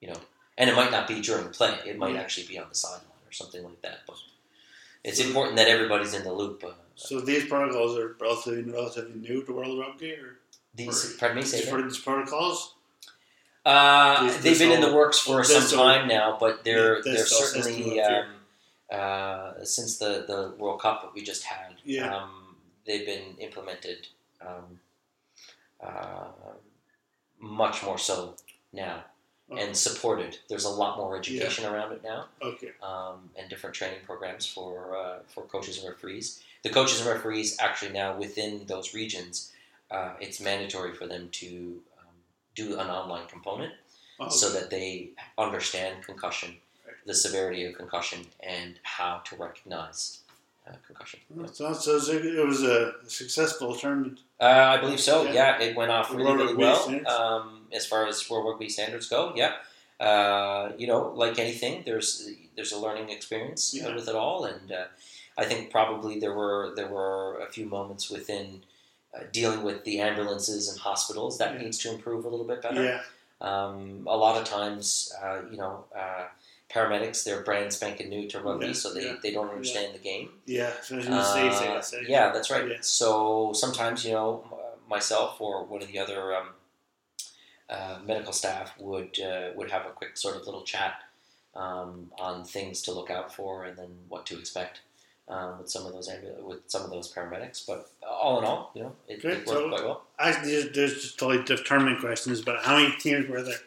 you 0.00 0.08
know, 0.08 0.20
and 0.58 0.68
it 0.68 0.74
might 0.74 0.90
not 0.90 1.06
be 1.06 1.20
during 1.20 1.48
play. 1.50 1.78
It 1.86 1.96
might 1.96 2.14
Yeah. 2.14 2.20
actually 2.20 2.48
be 2.48 2.58
on 2.58 2.68
the 2.68 2.74
sideline 2.74 3.22
or 3.28 3.32
something 3.32 3.62
like 3.62 3.80
that. 3.82 4.00
But 4.06 4.16
it's 5.04 5.20
important 5.20 5.56
that 5.56 5.68
everybody's 5.68 6.14
in 6.14 6.24
the 6.24 6.32
loop. 6.32 6.64
Uh, 6.64 6.72
so 6.96 7.20
these 7.20 7.46
protocols 7.46 7.96
are 7.98 8.16
relatively 8.20 8.62
relatively 8.62 9.20
new 9.20 9.44
to 9.44 9.52
World 9.52 9.78
Rugby, 9.78 10.12
or 10.12 10.38
these, 10.76 11.14
pardon 11.18 11.36
me, 11.38 11.42
say 11.42 11.58
these, 11.58 11.66
again? 11.68 11.74
pro- 11.80 11.88
these 11.88 11.98
protocols. 11.98 12.74
Uh, 13.64 14.30
they've 14.40 14.58
been 14.58 14.72
in 14.72 14.80
the 14.82 14.92
works 14.94 15.18
for 15.18 15.42
some 15.42 15.78
all- 15.78 15.86
time 15.86 16.06
now, 16.08 16.36
but 16.38 16.64
they're 16.64 16.96
Yeah, 16.96 17.02
they're 17.04 17.18
all 17.18 17.24
certainly 17.24 18.00
um, 18.00 18.26
uh, 18.92 19.52
since 19.64 19.98
the, 19.98 20.24
the 20.26 20.54
World 20.58 20.80
Cup 20.80 21.02
that 21.02 21.14
we 21.14 21.22
just 21.22 21.44
had. 21.44 21.74
Yeah. 21.84 22.14
Um, 22.14 22.56
they've 22.86 23.06
been 23.06 23.36
implemented 23.38 24.08
um, 24.46 24.78
uh, 25.82 26.26
much 27.40 27.82
more 27.82 27.98
so 27.98 28.34
now 28.72 29.04
and 29.56 29.76
supported. 29.76 30.38
There's 30.48 30.64
a 30.64 30.70
lot 30.70 30.96
more 30.98 31.16
education 31.16 31.64
around 31.66 31.92
it 31.92 32.02
now 32.02 32.26
Okay. 32.42 32.72
um, 32.82 33.30
and 33.38 33.48
different 33.48 33.74
training 33.76 33.98
programs 34.04 34.46
for 34.46 34.96
uh, 34.96 35.18
for 35.26 35.42
coaches 35.44 35.78
and 35.78 35.88
referees. 35.88 36.42
The 36.62 36.70
coaches 36.70 37.00
and 37.00 37.08
referees 37.08 37.56
actually 37.60 37.92
now 37.92 38.16
within 38.18 38.64
those 38.66 38.94
regions, 38.94 39.52
uh, 39.94 40.10
it's 40.20 40.40
mandatory 40.40 40.92
for 40.94 41.06
them 41.06 41.28
to 41.40 41.80
um, 41.98 42.14
do 42.54 42.66
an 42.82 42.88
online 42.98 43.26
component 43.28 43.72
Okay. 44.20 44.30
so 44.30 44.46
that 44.56 44.70
they 44.70 45.10
understand 45.36 46.04
concussion, 46.04 46.50
the 47.04 47.14
severity 47.14 47.64
of 47.64 47.74
concussion, 47.82 48.20
and 48.56 48.70
how 48.84 49.12
to 49.26 49.32
recognize 49.36 50.20
uh, 50.68 50.70
concussion. 50.86 51.18
So, 51.52 51.72
so 51.72 51.90
it 51.90 51.94
was 51.96 52.08
a- 52.10 52.40
it 52.42 52.46
was 52.46 52.62
a 52.62 52.94
successful 53.08 53.74
tournament. 53.74 54.20
Uh, 54.40 54.44
I 54.74 54.76
believe 54.80 55.00
so. 55.00 55.16
Yeah. 55.24 55.32
Yeah, 55.58 55.60
it 55.66 55.76
went 55.80 55.90
off 55.90 56.14
really, 56.14 56.32
really 56.40 56.54
well. 56.54 56.80
Um, 57.16 57.66
as 57.78 57.84
far 57.86 58.06
as 58.06 58.16
World 58.30 58.46
Rugby 58.48 58.68
standards 58.68 59.08
go, 59.08 59.32
yeah. 59.42 59.54
Uh, 60.00 60.72
you 60.78 60.86
know, 60.86 61.00
like 61.22 61.38
anything, 61.46 61.82
there's 61.84 62.10
there's 62.56 62.72
a 62.72 62.78
learning 62.78 63.08
experience 63.10 63.62
uh, 63.74 63.78
Yeah. 63.88 63.94
with 63.96 64.08
it 64.08 64.14
all, 64.14 64.44
and 64.44 64.70
uh, 64.80 64.84
I 65.36 65.44
think 65.44 65.70
probably 65.70 66.14
there 66.20 66.34
were 66.42 66.72
there 66.78 66.88
were 66.98 67.40
a 67.40 67.48
few 67.56 67.66
moments 67.66 68.04
within 68.10 68.46
dealing 69.32 69.62
with 69.62 69.84
the 69.84 70.00
ambulances 70.00 70.68
and 70.68 70.78
hospitals 70.80 71.38
that 71.38 71.54
Yeah. 71.54 71.62
needs 71.62 71.78
to 71.78 71.92
improve 71.92 72.24
a 72.24 72.28
little 72.28 72.46
bit 72.46 72.60
better. 72.62 72.82
Yeah. 72.82 73.02
Um, 73.40 74.06
a 74.06 74.16
lot 74.16 74.40
of 74.40 74.44
times, 74.48 75.12
uh, 75.22 75.42
you 75.50 75.56
know, 75.56 75.84
uh, 75.94 76.26
paramedics 76.70 77.22
they're 77.24 77.42
brand 77.42 77.72
spanking 77.72 78.08
new 78.08 78.28
to 78.28 78.40
rugby, 78.40 78.66
Yeah, 78.68 78.72
so 78.72 78.92
they, 78.94 79.04
yeah, 79.04 79.16
they 79.22 79.30
don't 79.32 79.50
understand 79.50 79.94
the 79.94 79.98
game. 79.98 80.30
Yeah. 80.46 80.68
Especially 80.80 81.06
in 81.06 81.12
the 81.12 81.22
States, 81.22 81.92
I 81.92 81.98
Uh, 81.98 82.00
yeah, 82.08 82.32
that's 82.32 82.50
right. 82.50 82.84
So 82.84 83.52
sometimes, 83.52 84.04
you 84.04 84.12
know, 84.12 84.44
myself 84.88 85.40
or 85.40 85.64
one 85.64 85.82
of 85.82 85.88
the 85.88 85.98
other 85.98 86.34
um, 86.34 86.48
uh, 87.70 87.98
medical 88.04 88.32
staff 88.32 88.74
would 88.78 89.18
uh, 89.20 89.50
would 89.54 89.70
have 89.70 89.86
a 89.86 89.90
quick 89.90 90.16
sort 90.16 90.36
of 90.36 90.44
little 90.46 90.62
chat 90.62 90.94
um, 91.54 92.10
on 92.18 92.44
things 92.44 92.82
to 92.82 92.92
look 92.92 93.10
out 93.10 93.32
for 93.34 93.64
and 93.64 93.76
then 93.78 93.90
what 94.08 94.26
to 94.26 94.38
expect 94.38 94.80
um, 95.28 95.58
with 95.58 95.70
some 95.70 95.86
of 95.86 95.92
those 95.92 96.08
ambu- 96.08 96.42
with 96.42 96.60
some 96.66 96.82
of 96.82 96.90
those 96.90 97.12
paramedics. 97.12 97.66
But 97.66 97.90
all 98.08 98.38
in 98.38 98.44
all, 98.44 98.70
you 98.74 98.82
know, 98.82 98.92
it, 99.08 99.22
Good, 99.22 99.32
it 99.32 99.36
worked 99.46 99.48
so- 99.48 99.68
quite 99.68 99.84
well. 99.84 100.04
Actually, 100.18 100.52
there's, 100.52 100.72
there's 100.74 101.02
just 101.02 101.18
totally 101.18 101.44
determined 101.44 102.00
questions, 102.00 102.42
but 102.42 102.62
how 102.62 102.76
many 102.76 102.94
teams 102.96 103.28
were 103.28 103.42
there? 103.42 103.58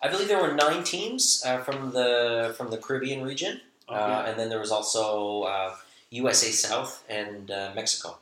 I 0.00 0.08
believe 0.08 0.28
there 0.28 0.40
were 0.40 0.54
nine 0.54 0.84
teams 0.84 1.42
uh, 1.44 1.58
from 1.58 1.90
the 1.92 2.54
from 2.56 2.70
the 2.70 2.78
Caribbean 2.78 3.22
region, 3.24 3.60
uh, 3.88 4.24
and 4.26 4.38
then 4.38 4.48
there 4.48 4.60
was 4.60 4.70
also 4.70 5.42
uh, 5.42 5.74
USA 6.10 6.50
South 6.50 7.04
and 7.08 7.50
uh, 7.50 7.72
Mexico. 7.74 8.18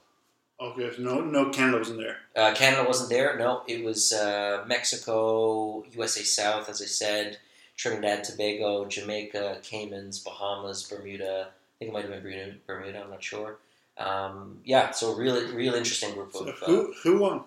Okay, 0.58 0.90
so 0.96 1.02
no, 1.02 1.20
no 1.20 1.50
Canada 1.50 1.78
was 1.78 1.90
in 1.90 1.98
there. 1.98 2.16
Uh, 2.34 2.54
Canada 2.54 2.82
wasn't 2.88 3.10
there. 3.10 3.36
No, 3.36 3.62
it 3.68 3.84
was 3.84 4.10
uh, 4.14 4.64
Mexico, 4.66 5.84
USA 5.92 6.22
South, 6.22 6.70
as 6.70 6.80
I 6.80 6.86
said, 6.86 7.36
Trinidad, 7.76 8.24
Tobago, 8.24 8.86
Jamaica, 8.86 9.58
Caymans, 9.62 10.18
Bahamas, 10.18 10.82
Bermuda. 10.82 11.48
I 11.76 11.78
think 11.78 11.90
it 11.90 11.92
might 11.92 12.02
have 12.04 12.10
been 12.10 12.22
Bermuda. 12.22 12.54
Bermuda 12.66 13.02
I'm 13.04 13.10
not 13.10 13.22
sure. 13.22 13.56
Um, 13.98 14.60
yeah, 14.64 14.90
so 14.92 15.14
really, 15.14 15.52
real 15.54 15.74
interesting 15.74 16.14
group 16.14 16.32
So 16.32 16.46
of. 16.48 16.58
who 16.60 16.94
who 17.02 17.18
won? 17.18 17.44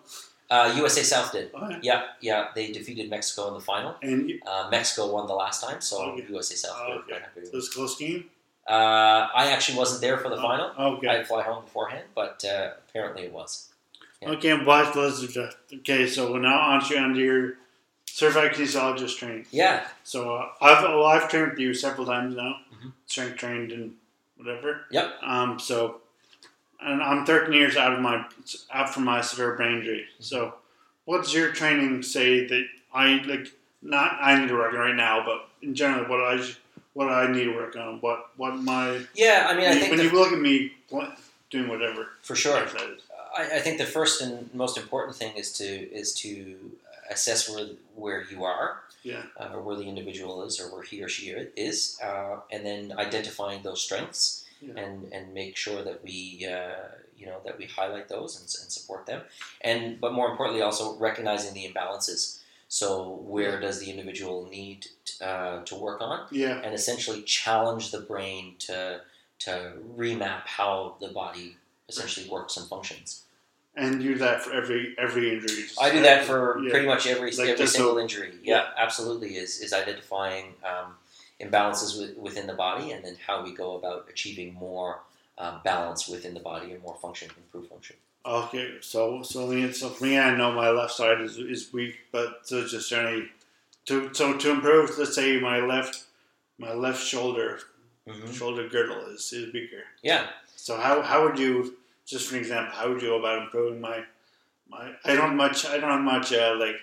Uh, 0.51 0.53
uh, 0.53 0.73
USA 0.77 1.01
South 1.03 1.31
did. 1.31 1.49
Oh, 1.53 1.67
yeah. 1.69 1.79
Yeah, 1.81 2.03
yeah, 2.21 2.47
they 2.55 2.71
defeated 2.71 3.09
Mexico 3.09 3.47
in 3.49 3.53
the 3.55 3.59
final. 3.59 3.95
And 4.03 4.29
you- 4.29 4.39
Uh, 4.45 4.67
Mexico 4.69 5.11
won 5.11 5.25
the 5.27 5.33
last 5.33 5.63
time, 5.63 5.81
so 5.81 5.97
Okay. 6.11 6.25
USA 6.29 6.55
South 6.55 6.77
Oh, 6.79 6.91
okay. 7.03 7.21
so 7.35 7.39
it 7.41 7.53
was 7.53 7.67
a 7.69 7.71
close 7.71 7.95
game. 7.97 8.29
Uh, 8.67 9.27
I 9.41 9.47
actually 9.51 9.77
wasn't 9.79 10.01
there 10.01 10.17
for 10.19 10.29
the 10.29 10.37
Oh, 10.37 10.41
final. 10.41 10.67
Okay. 10.97 11.07
I'd 11.07 11.27
fly 11.27 11.41
home 11.43 11.63
beforehand, 11.63 12.05
but 12.15 12.43
uh, 12.45 12.73
apparently 12.87 13.23
it 13.23 13.31
was. 13.33 13.69
Yeah. 14.21 14.29
Okay, 14.31 14.55
but 14.57 14.95
let's 14.95 15.23
okay. 15.73 16.07
So 16.07 16.31
we're 16.33 16.39
now 16.51 16.59
on 16.59 16.83
to 16.87 16.97
onto 16.99 17.19
your 17.19 17.55
certified 18.05 18.51
kinesiologist 18.53 19.17
training. 19.17 19.45
Yeah, 19.51 19.87
So 20.03 20.35
uh, 20.35 20.49
I've 20.61 20.83
well, 20.83 21.05
I've 21.05 21.29
trained 21.29 21.51
with 21.51 21.59
you 21.59 21.73
several 21.73 22.05
times 22.05 22.35
now, 22.35 22.59
Mhm. 22.73 22.91
strength 23.07 23.37
trained 23.37 23.71
and 23.71 23.95
whatever. 24.39 24.81
Yep. 24.91 25.13
Um. 25.23 25.59
So, 25.59 26.01
and 26.81 27.01
I'm 27.03 27.25
13 27.25 27.53
years 27.53 27.75
out 27.77 27.93
of 27.93 27.99
my 27.99 28.25
out 28.73 28.93
from 28.93 29.03
my 29.03 29.21
severe 29.21 29.55
brain 29.55 29.79
injury. 29.79 30.05
So, 30.19 30.55
what's 31.05 31.33
your 31.33 31.51
training 31.51 32.01
say 32.03 32.47
that 32.47 32.65
I 32.93 33.21
like? 33.27 33.47
Not 33.81 34.17
I 34.19 34.39
need 34.39 34.47
to 34.49 34.55
work 34.55 34.73
on 34.73 34.79
right 34.79 34.95
now, 34.95 35.23
but 35.25 35.47
in 35.61 35.73
general, 35.75 36.05
what 36.09 36.19
I 36.21 36.43
what 36.93 37.09
I 37.09 37.31
need 37.31 37.45
to 37.45 37.53
work 37.55 37.75
on, 37.75 37.99
what 38.01 38.29
what 38.37 38.55
my 38.57 39.05
yeah. 39.13 39.47
I 39.49 39.55
mean, 39.55 39.69
I 39.69 39.75
think 39.75 39.89
when 39.91 39.97
the- 39.99 40.03
you 40.05 40.11
look 40.11 40.33
at 40.33 40.39
me 40.39 40.73
doing 41.49 41.67
whatever. 41.69 42.09
for 42.21 42.35
sure. 42.35 42.57
I, 43.37 43.55
I 43.55 43.59
think 43.59 43.77
the 43.77 43.85
first 43.85 44.21
and 44.21 44.53
most 44.53 44.77
important 44.77 45.15
thing 45.15 45.35
is 45.37 45.53
to 45.59 45.65
is 45.65 46.13
to 46.15 46.55
assess 47.09 47.49
where 47.49 47.67
where 47.95 48.23
you 48.31 48.43
are, 48.43 48.81
Yeah. 49.03 49.23
uh, 49.39 49.49
or 49.53 49.61
where 49.61 49.75
the 49.75 49.87
individual 49.93 50.43
is, 50.43 50.59
or 50.59 50.71
where 50.73 50.83
he 50.83 51.01
or 51.03 51.09
she 51.09 51.29
is, 51.55 51.97
uh, 52.01 52.37
and 52.51 52.65
then 52.65 52.93
identifying 52.97 53.61
those 53.63 53.81
strengths 53.81 54.45
Yeah. 54.61 54.73
and 54.83 55.11
and 55.13 55.33
make 55.33 55.55
sure 55.57 55.83
that 55.83 56.03
we 56.03 56.45
uh, 56.45 56.85
you 57.17 57.25
know 57.25 57.39
that 57.45 57.57
we 57.57 57.65
highlight 57.65 58.07
those 58.09 58.31
and, 58.37 58.43
and 58.61 58.71
support 58.71 59.05
them, 59.05 59.21
and 59.61 59.99
but 60.01 60.13
more 60.13 60.29
importantly 60.31 60.61
also 60.61 60.95
recognizing 60.97 61.53
the 61.53 61.65
imbalances. 61.71 62.39
So 62.71 62.87
where 63.33 63.59
does 63.59 63.79
the 63.79 63.89
individual 63.89 64.45
need 64.45 64.87
uh, 65.21 65.63
to 65.69 65.75
work 65.75 66.01
on? 66.01 66.27
Yeah. 66.31 66.61
and 66.63 66.73
essentially 66.75 67.21
challenge 67.23 67.91
the 67.91 68.01
brain 68.01 68.55
to 68.67 69.01
to 69.45 69.73
remap 69.97 70.41
how 70.59 70.95
the 70.99 71.07
body 71.07 71.55
essentially 71.87 72.27
works 72.29 72.57
and 72.57 72.67
functions. 72.67 73.23
And 73.81 74.01
do 74.01 74.15
that 74.15 74.41
for 74.43 74.51
every 74.53 74.95
every 74.97 75.25
injury. 75.33 75.63
I 75.79 75.89
do 75.91 76.01
that 76.01 76.25
for 76.25 76.59
Yeah. 76.61 76.71
pretty 76.71 76.87
much 76.87 77.07
every 77.07 77.31
Like 77.31 77.49
every 77.49 77.67
single 77.67 77.93
so- 77.95 77.99
injury. 77.99 78.33
Yeah, 78.43 78.65
absolutely. 78.77 79.37
Is 79.37 79.59
is 79.61 79.71
identifying 79.73 80.45
um, 80.71 80.97
imbalances 81.39 81.91
with, 81.99 82.17
within 82.17 82.45
the 82.47 82.53
body 82.53 82.91
and 82.91 83.03
then 83.05 83.15
how 83.27 83.43
we 83.43 83.51
go 83.53 83.75
about 83.79 84.07
achieving 84.09 84.53
more 84.53 84.99
uh, 85.37 85.59
balance 85.63 86.07
within 86.09 86.33
the 86.33 86.39
body 86.51 86.71
and 86.73 86.81
more 86.83 86.95
function, 87.01 87.29
improved 87.37 87.69
function. 87.69 87.95
Okay, 88.25 88.67
so 88.81 89.23
so 89.23 89.47
me, 89.47 89.71
so 89.71 89.89
for 89.89 90.03
me, 90.03 90.19
I 90.19 90.35
know 90.35 90.51
my 90.51 90.69
left 90.69 90.93
side 90.93 91.21
is, 91.21 91.37
is 91.37 91.71
weak, 91.71 91.95
but 92.11 92.41
so 92.43 92.67
just 92.67 92.89
generally 92.89 93.29
to 93.85 94.13
so 94.13 94.33
to 94.37 94.51
improve. 94.51 94.97
Let's 94.97 95.15
say 95.15 95.39
my 95.39 95.59
left 95.61 96.03
my 96.57 96.73
left 96.73 97.01
shoulder 97.03 97.59
hmm 98.07 98.31
shoulder 98.31 98.67
girdle 98.67 99.05
is, 99.15 99.31
is 99.31 99.53
weaker. 99.53 99.83
Yeah, 100.01 100.27
So 100.55 100.75
how, 100.77 101.01
how 101.01 101.23
would 101.25 101.37
you 101.39 101.75
just 102.09 102.27
for 102.27 102.35
an 102.35 102.41
example? 102.41 102.73
How 102.75 102.89
would 102.89 103.01
you 103.01 103.09
go 103.09 103.19
about 103.19 103.43
improving 103.43 103.79
my 103.81 104.03
my? 104.69 104.93
I 105.05 105.15
don't 105.15 105.35
much 105.35 105.65
I 105.65 105.77
don't 105.77 105.91
have 105.91 106.01
much 106.01 106.33
uh, 106.33 106.55
like 106.59 106.75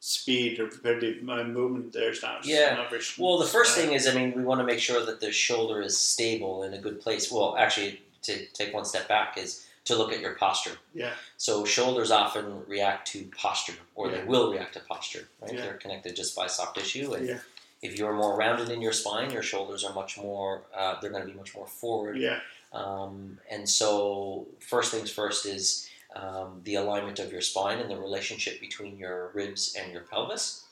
speed 0.00 0.58
or 0.58 0.64
rapidity. 0.66 1.20
My 1.22 1.42
movement 1.44 1.92
there's 1.92 2.22
not. 2.22 2.46
Yeah. 2.46 2.74
Not 2.74 2.90
very, 2.90 3.02
Well, 3.18 3.38
the 3.38 3.44
first 3.46 3.76
uh, 3.76 3.80
thing 3.82 3.92
is, 3.92 4.08
I 4.08 4.14
mean, 4.14 4.32
we 4.34 4.42
want 4.42 4.60
to 4.60 4.64
make 4.64 4.78
sure 4.80 5.04
that 5.04 5.20
the 5.20 5.30
shoulder 5.30 5.82
is 5.82 5.96
stable 5.96 6.62
in 6.62 6.72
a 6.74 6.78
good 6.78 7.00
place. 7.00 7.30
Well, 7.30 7.56
actually, 7.58 8.00
to 8.22 8.46
take 8.46 8.72
one 8.72 8.84
step 8.86 9.08
back 9.08 9.36
is 9.36 9.66
to 9.84 9.96
look 9.96 10.12
at 10.12 10.20
your 10.20 10.34
posture. 10.34 10.76
Yeah. 10.94 11.12
So 11.36 11.64
shoulders 11.64 12.10
often 12.10 12.62
react 12.66 13.08
to 13.08 13.28
posture, 13.36 13.74
or 13.94 14.08
they 14.10 14.24
will 14.24 14.52
react 14.52 14.74
to 14.74 14.80
posture. 14.80 15.28
Right? 15.40 15.52
Yeah. 15.54 15.62
They're 15.62 15.74
connected 15.74 16.16
just 16.16 16.34
by 16.34 16.46
soft 16.46 16.76
tissue, 16.78 17.12
and 17.14 17.26
Yeah. 17.26 17.38
if 17.82 17.98
you're 17.98 18.12
more 18.14 18.36
rounded 18.36 18.70
in 18.70 18.80
your 18.80 18.92
spine, 18.92 19.30
your 19.30 19.42
shoulders 19.42 19.84
are 19.84 19.92
much 19.94 20.16
more. 20.18 20.62
Uh, 20.74 20.98
they're 21.00 21.10
going 21.10 21.26
to 21.26 21.30
be 21.30 21.36
much 21.36 21.54
more 21.54 21.66
forward. 21.66 22.16
Yeah. 22.18 22.40
Um, 22.72 23.38
and 23.50 23.68
so, 23.68 24.46
first 24.60 24.92
things 24.92 25.10
first 25.10 25.46
is 25.46 25.88
um, 26.14 26.60
the 26.64 26.76
alignment 26.76 27.18
of 27.18 27.32
your 27.32 27.40
spine 27.40 27.78
and 27.78 27.90
the 27.90 27.96
relationship 27.96 28.60
between 28.60 28.98
your 28.98 29.30
ribs 29.34 29.76
and 29.78 29.92
your 29.92 30.02
pelvis. 30.02 30.64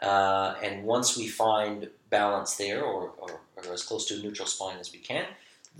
Uh, 0.00 0.54
and 0.62 0.84
once 0.84 1.16
we 1.16 1.28
find 1.28 1.88
balance 2.10 2.56
there, 2.56 2.82
or, 2.82 3.12
or, 3.18 3.40
or 3.56 3.72
as 3.72 3.82
close 3.82 4.06
to 4.06 4.14
a 4.14 4.18
neutral 4.18 4.46
spine 4.46 4.76
as 4.78 4.92
we 4.92 4.98
can, 4.98 5.26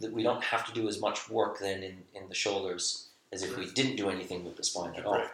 that 0.00 0.12
we 0.12 0.22
don't 0.22 0.42
have 0.42 0.66
to 0.66 0.72
do 0.72 0.88
as 0.88 1.00
much 1.00 1.28
work 1.28 1.58
then 1.58 1.82
in, 1.82 1.98
in 2.14 2.28
the 2.28 2.34
shoulders 2.34 3.08
as 3.32 3.42
if 3.42 3.56
we 3.56 3.70
didn't 3.70 3.96
do 3.96 4.10
anything 4.10 4.44
with 4.44 4.56
the 4.56 4.62
spine 4.62 4.94
at 4.94 5.06
all. 5.06 5.14
Right. 5.14 5.30